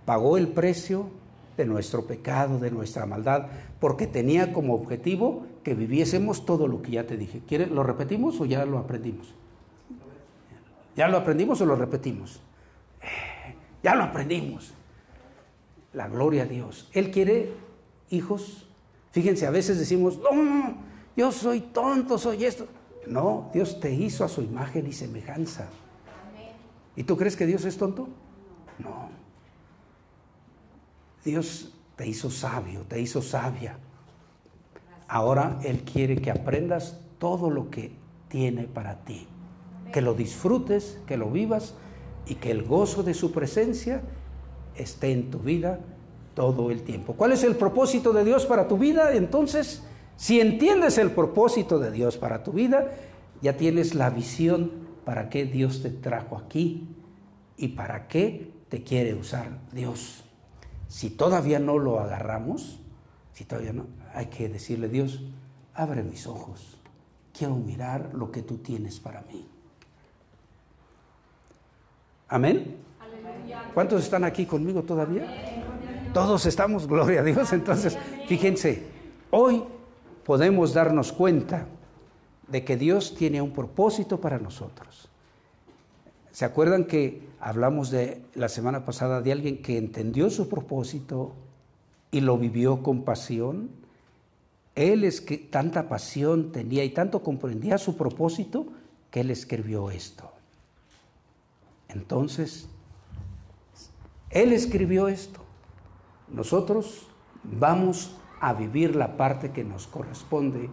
pagó 0.08 0.38
el 0.38 0.48
precio 0.48 1.10
de 1.58 1.66
nuestro 1.66 2.06
pecado, 2.06 2.58
de 2.58 2.70
nuestra 2.70 3.04
maldad, 3.04 3.48
porque 3.78 4.06
tenía 4.06 4.54
como 4.54 4.72
objetivo 4.72 5.44
que 5.62 5.74
viviésemos 5.74 6.46
todo 6.46 6.66
lo 6.66 6.80
que 6.80 6.92
ya 6.92 7.06
te 7.06 7.18
dije. 7.18 7.42
¿Lo 7.66 7.82
repetimos 7.82 8.40
o 8.40 8.46
ya 8.46 8.64
lo 8.64 8.78
aprendimos? 8.78 9.34
¿Ya 10.96 11.08
lo 11.08 11.18
aprendimos 11.18 11.60
o 11.60 11.66
lo 11.66 11.76
repetimos? 11.76 12.40
Eh, 13.02 13.54
ya 13.82 13.94
lo 13.94 14.04
aprendimos. 14.04 14.72
La 15.92 16.08
gloria 16.08 16.44
a 16.44 16.46
Dios. 16.46 16.88
Él 16.94 17.10
quiere 17.10 17.52
hijos. 18.08 18.66
Fíjense, 19.10 19.46
a 19.46 19.50
veces 19.50 19.78
decimos, 19.78 20.18
no, 20.18 20.74
yo 21.18 21.30
soy 21.30 21.60
tonto, 21.60 22.16
soy 22.16 22.46
esto. 22.46 22.66
No, 23.06 23.50
Dios 23.52 23.78
te 23.78 23.92
hizo 23.92 24.24
a 24.24 24.28
su 24.28 24.40
imagen 24.40 24.86
y 24.86 24.94
semejanza. 24.94 25.68
¿Y 26.96 27.02
tú 27.02 27.14
crees 27.18 27.36
que 27.36 27.44
Dios 27.44 27.66
es 27.66 27.76
tonto? 27.76 28.08
No. 28.78 29.17
Dios 31.24 31.74
te 31.96 32.06
hizo 32.06 32.30
sabio, 32.30 32.82
te 32.82 33.00
hizo 33.00 33.22
sabia. 33.22 33.78
Ahora 35.08 35.58
Él 35.62 35.80
quiere 35.80 36.16
que 36.16 36.30
aprendas 36.30 37.00
todo 37.18 37.50
lo 37.50 37.70
que 37.70 37.92
tiene 38.28 38.64
para 38.64 39.04
ti. 39.04 39.26
Que 39.92 40.02
lo 40.02 40.14
disfrutes, 40.14 40.98
que 41.06 41.16
lo 41.16 41.30
vivas 41.30 41.74
y 42.26 42.36
que 42.36 42.50
el 42.50 42.62
gozo 42.62 43.02
de 43.02 43.14
su 43.14 43.32
presencia 43.32 44.02
esté 44.76 45.12
en 45.12 45.30
tu 45.30 45.38
vida 45.38 45.80
todo 46.34 46.70
el 46.70 46.82
tiempo. 46.82 47.14
¿Cuál 47.14 47.32
es 47.32 47.42
el 47.42 47.56
propósito 47.56 48.12
de 48.12 48.24
Dios 48.24 48.46
para 48.46 48.68
tu 48.68 48.78
vida? 48.78 49.14
Entonces, 49.14 49.82
si 50.16 50.40
entiendes 50.40 50.98
el 50.98 51.10
propósito 51.10 51.78
de 51.78 51.90
Dios 51.90 52.16
para 52.16 52.44
tu 52.44 52.52
vida, 52.52 52.92
ya 53.40 53.56
tienes 53.56 53.94
la 53.94 54.10
visión 54.10 54.70
para 55.04 55.30
qué 55.30 55.46
Dios 55.46 55.82
te 55.82 55.90
trajo 55.90 56.36
aquí 56.36 56.86
y 57.56 57.68
para 57.68 58.08
qué 58.08 58.52
te 58.68 58.82
quiere 58.82 59.14
usar 59.14 59.58
Dios. 59.72 60.27
Si 60.88 61.10
todavía 61.10 61.58
no 61.58 61.78
lo 61.78 62.00
agarramos, 62.00 62.80
si 63.34 63.44
todavía 63.44 63.72
no, 63.72 63.86
hay 64.14 64.26
que 64.26 64.48
decirle, 64.48 64.88
Dios, 64.88 65.22
abre 65.74 66.02
mis 66.02 66.26
ojos, 66.26 66.78
quiero 67.36 67.54
mirar 67.54 68.10
lo 68.14 68.32
que 68.32 68.42
tú 68.42 68.56
tienes 68.56 68.98
para 68.98 69.20
mí. 69.22 69.46
Amén. 72.28 72.76
¿Cuántos 73.74 74.02
están 74.02 74.24
aquí 74.24 74.44
conmigo 74.44 74.82
todavía? 74.82 75.24
Todos 76.12 76.46
estamos, 76.46 76.86
gloria 76.86 77.20
a 77.20 77.22
Dios. 77.22 77.52
Entonces, 77.52 77.96
fíjense, 78.26 78.86
hoy 79.30 79.62
podemos 80.24 80.74
darnos 80.74 81.12
cuenta 81.12 81.66
de 82.48 82.64
que 82.64 82.76
Dios 82.76 83.14
tiene 83.14 83.40
un 83.40 83.52
propósito 83.52 84.20
para 84.20 84.38
nosotros. 84.38 85.08
¿Se 86.38 86.44
acuerdan 86.44 86.84
que 86.84 87.28
hablamos 87.40 87.90
de 87.90 88.22
la 88.36 88.48
semana 88.48 88.84
pasada 88.84 89.22
de 89.22 89.32
alguien 89.32 89.60
que 89.60 89.76
entendió 89.76 90.30
su 90.30 90.48
propósito 90.48 91.34
y 92.12 92.20
lo 92.20 92.38
vivió 92.38 92.80
con 92.84 93.02
pasión? 93.02 93.70
Él 94.76 95.02
es 95.02 95.20
que 95.20 95.36
tanta 95.36 95.88
pasión 95.88 96.52
tenía 96.52 96.84
y 96.84 96.90
tanto 96.90 97.24
comprendía 97.24 97.76
su 97.76 97.96
propósito 97.96 98.68
que 99.10 99.22
él 99.22 99.32
escribió 99.32 99.90
esto. 99.90 100.30
Entonces, 101.88 102.68
él 104.30 104.52
escribió 104.52 105.08
esto. 105.08 105.40
Nosotros 106.28 107.08
vamos 107.42 108.14
a 108.40 108.54
vivir 108.54 108.94
la 108.94 109.16
parte 109.16 109.50
que 109.50 109.64
nos 109.64 109.88
corresponde 109.88 110.70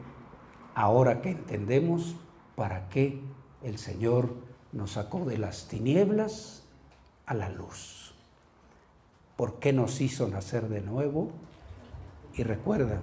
ahora 0.76 1.24
que 1.24 1.32
entendemos 1.32 2.18
para 2.56 2.88
qué 2.90 3.20
el 3.64 3.80
Señor 3.80 4.54
nos 4.76 4.92
sacó 4.92 5.26
de 5.26 5.38
las 5.38 5.68
tinieblas 5.68 6.64
a 7.26 7.34
la 7.34 7.50
luz. 7.50 8.14
¿Por 9.38 9.60
qué 9.60 9.74
nos 9.74 10.02
hizo 10.02 10.28
nacer 10.28 10.68
de 10.68 10.82
nuevo? 10.82 11.32
Y 12.36 12.44
recuerda, 12.44 13.00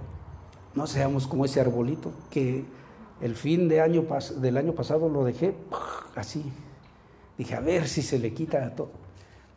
no 0.75 0.87
seamos 0.87 1.27
como 1.27 1.45
ese 1.45 1.59
arbolito 1.59 2.13
que 2.29 2.63
el 3.21 3.35
fin 3.35 3.67
de 3.67 3.81
año 3.81 4.05
del 4.37 4.57
año 4.57 4.73
pasado 4.73 5.09
lo 5.09 5.25
dejé 5.25 5.55
así. 6.15 6.45
Dije, 7.37 7.55
a 7.55 7.59
ver 7.59 7.87
si 7.87 8.03
se 8.03 8.19
le 8.19 8.33
quita 8.33 8.75
todo. 8.75 8.91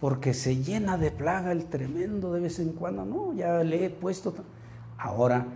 Porque 0.00 0.32
se 0.34 0.56
llena 0.56 0.96
de 0.96 1.10
plaga 1.10 1.52
el 1.52 1.66
tremendo 1.66 2.32
de 2.32 2.40
vez 2.40 2.58
en 2.58 2.72
cuando. 2.72 3.04
No, 3.04 3.34
ya 3.34 3.62
le 3.62 3.84
he 3.84 3.90
puesto. 3.90 4.34
Ahora, 4.98 5.46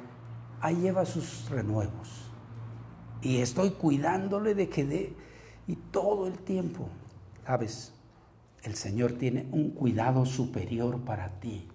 ahí 0.61 0.77
lleva 0.77 1.07
sus 1.07 1.49
renuevos. 1.49 2.31
Y 3.23 3.38
estoy 3.38 3.70
cuidándole 3.70 4.55
de 4.55 4.68
que 4.68 4.85
dé. 4.85 5.16
Y 5.70 5.76
todo 5.92 6.26
el 6.26 6.37
tiempo, 6.37 6.88
¿sabes? 7.46 7.92
El 8.64 8.74
Señor 8.74 9.12
tiene 9.12 9.46
un 9.52 9.70
cuidado 9.70 10.26
superior 10.26 10.98
para 11.02 11.28
ti. 11.38 11.68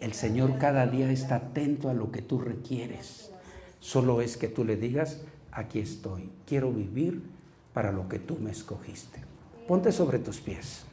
El 0.00 0.12
Señor 0.12 0.58
cada 0.58 0.88
día 0.88 1.08
está 1.12 1.36
atento 1.36 1.88
a 1.88 1.94
lo 1.94 2.10
que 2.10 2.20
tú 2.20 2.40
requieres. 2.40 3.30
Solo 3.78 4.20
es 4.22 4.36
que 4.36 4.48
tú 4.48 4.64
le 4.64 4.76
digas, 4.76 5.20
aquí 5.52 5.78
estoy, 5.78 6.32
quiero 6.46 6.72
vivir 6.72 7.22
para 7.72 7.92
lo 7.92 8.08
que 8.08 8.18
tú 8.18 8.38
me 8.40 8.50
escogiste. 8.50 9.20
Ponte 9.68 9.92
sobre 9.92 10.18
tus 10.18 10.40
pies. 10.40 10.84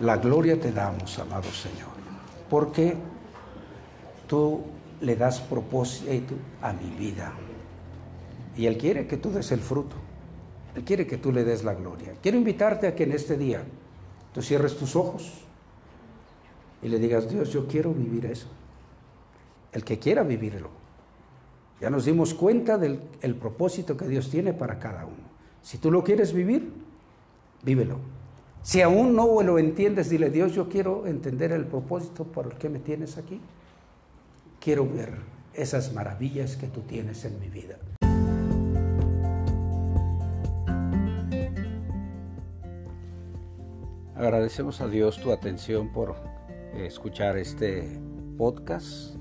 La 0.00 0.18
gloria 0.18 0.60
te 0.60 0.70
damos, 0.70 1.18
amado 1.18 1.50
Señor, 1.50 1.96
porque 2.50 2.94
tú 4.26 4.64
le 5.00 5.16
das 5.16 5.40
propósito 5.40 6.34
a 6.60 6.74
mi 6.74 6.90
vida. 6.90 7.32
Y 8.56 8.66
Él 8.66 8.76
quiere 8.76 9.06
que 9.06 9.16
tú 9.16 9.30
des 9.30 9.52
el 9.52 9.60
fruto. 9.60 9.96
Él 10.74 10.84
quiere 10.84 11.06
que 11.06 11.18
tú 11.18 11.32
le 11.32 11.44
des 11.44 11.64
la 11.64 11.74
gloria. 11.74 12.14
Quiero 12.22 12.38
invitarte 12.38 12.86
a 12.86 12.94
que 12.94 13.04
en 13.04 13.12
este 13.12 13.36
día 13.36 13.62
tú 14.32 14.42
cierres 14.42 14.76
tus 14.76 14.96
ojos 14.96 15.32
y 16.82 16.88
le 16.88 16.98
digas, 16.98 17.28
Dios, 17.28 17.50
yo 17.50 17.66
quiero 17.66 17.92
vivir 17.92 18.26
eso. 18.26 18.48
El 19.72 19.84
que 19.84 19.98
quiera 19.98 20.22
vivirlo. 20.22 20.70
Ya 21.80 21.90
nos 21.90 22.04
dimos 22.04 22.34
cuenta 22.34 22.76
del 22.76 23.00
el 23.22 23.34
propósito 23.34 23.96
que 23.96 24.06
Dios 24.06 24.30
tiene 24.30 24.52
para 24.52 24.78
cada 24.78 25.06
uno. 25.06 25.30
Si 25.62 25.78
tú 25.78 25.90
lo 25.90 26.04
quieres 26.04 26.32
vivir, 26.32 26.72
vívelo. 27.62 27.98
Si 28.62 28.82
aún 28.82 29.16
no 29.16 29.42
lo 29.42 29.58
entiendes, 29.58 30.10
dile, 30.10 30.30
Dios, 30.30 30.52
yo 30.52 30.68
quiero 30.68 31.06
entender 31.06 31.52
el 31.52 31.66
propósito 31.66 32.24
por 32.24 32.46
el 32.46 32.54
que 32.54 32.68
me 32.68 32.78
tienes 32.78 33.16
aquí. 33.16 33.40
Quiero 34.60 34.86
ver 34.86 35.14
esas 35.54 35.94
maravillas 35.94 36.56
que 36.56 36.66
tú 36.66 36.82
tienes 36.82 37.24
en 37.24 37.40
mi 37.40 37.48
vida. 37.48 37.76
Agradecemos 44.20 44.82
a 44.82 44.86
Dios 44.86 45.18
tu 45.18 45.32
atención 45.32 45.88
por 45.88 46.14
escuchar 46.74 47.38
este 47.38 47.98
podcast. 48.36 49.16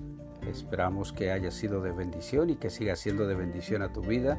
Esperamos 0.45 1.13
que 1.13 1.31
haya 1.31 1.51
sido 1.51 1.79
de 1.79 1.93
bendición 1.93 2.49
y 2.49 2.57
que 2.57 2.69
siga 2.69 2.97
siendo 2.97 3.25
de 3.25 3.33
bendición 3.33 3.81
a 3.81 3.93
tu 3.93 4.01
vida. 4.01 4.37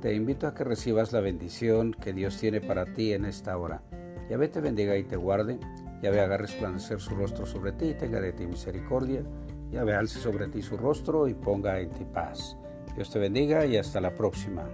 Te 0.00 0.12
invito 0.12 0.48
a 0.48 0.54
que 0.54 0.64
recibas 0.64 1.12
la 1.12 1.20
bendición 1.20 1.94
que 1.94 2.12
Dios 2.12 2.36
tiene 2.38 2.60
para 2.60 2.92
ti 2.92 3.12
en 3.12 3.24
esta 3.24 3.56
hora. 3.56 3.80
Yahvé 4.28 4.48
te 4.48 4.60
bendiga 4.60 4.96
y 4.96 5.04
te 5.04 5.14
guarde. 5.14 5.60
Yahvé 6.02 6.20
haga 6.20 6.36
resplandecer 6.36 6.98
su 6.98 7.14
rostro 7.14 7.46
sobre 7.46 7.70
ti 7.70 7.90
y 7.90 7.94
tenga 7.94 8.20
de 8.20 8.32
ti 8.32 8.44
misericordia. 8.44 9.22
Yahvé 9.70 9.94
alce 9.94 10.18
sobre 10.18 10.48
ti 10.48 10.62
su 10.62 10.76
rostro 10.76 11.28
y 11.28 11.34
ponga 11.34 11.78
en 11.78 11.90
ti 11.90 12.04
paz. 12.12 12.56
Dios 12.96 13.08
te 13.08 13.20
bendiga 13.20 13.66
y 13.66 13.76
hasta 13.76 14.00
la 14.00 14.12
próxima. 14.12 14.64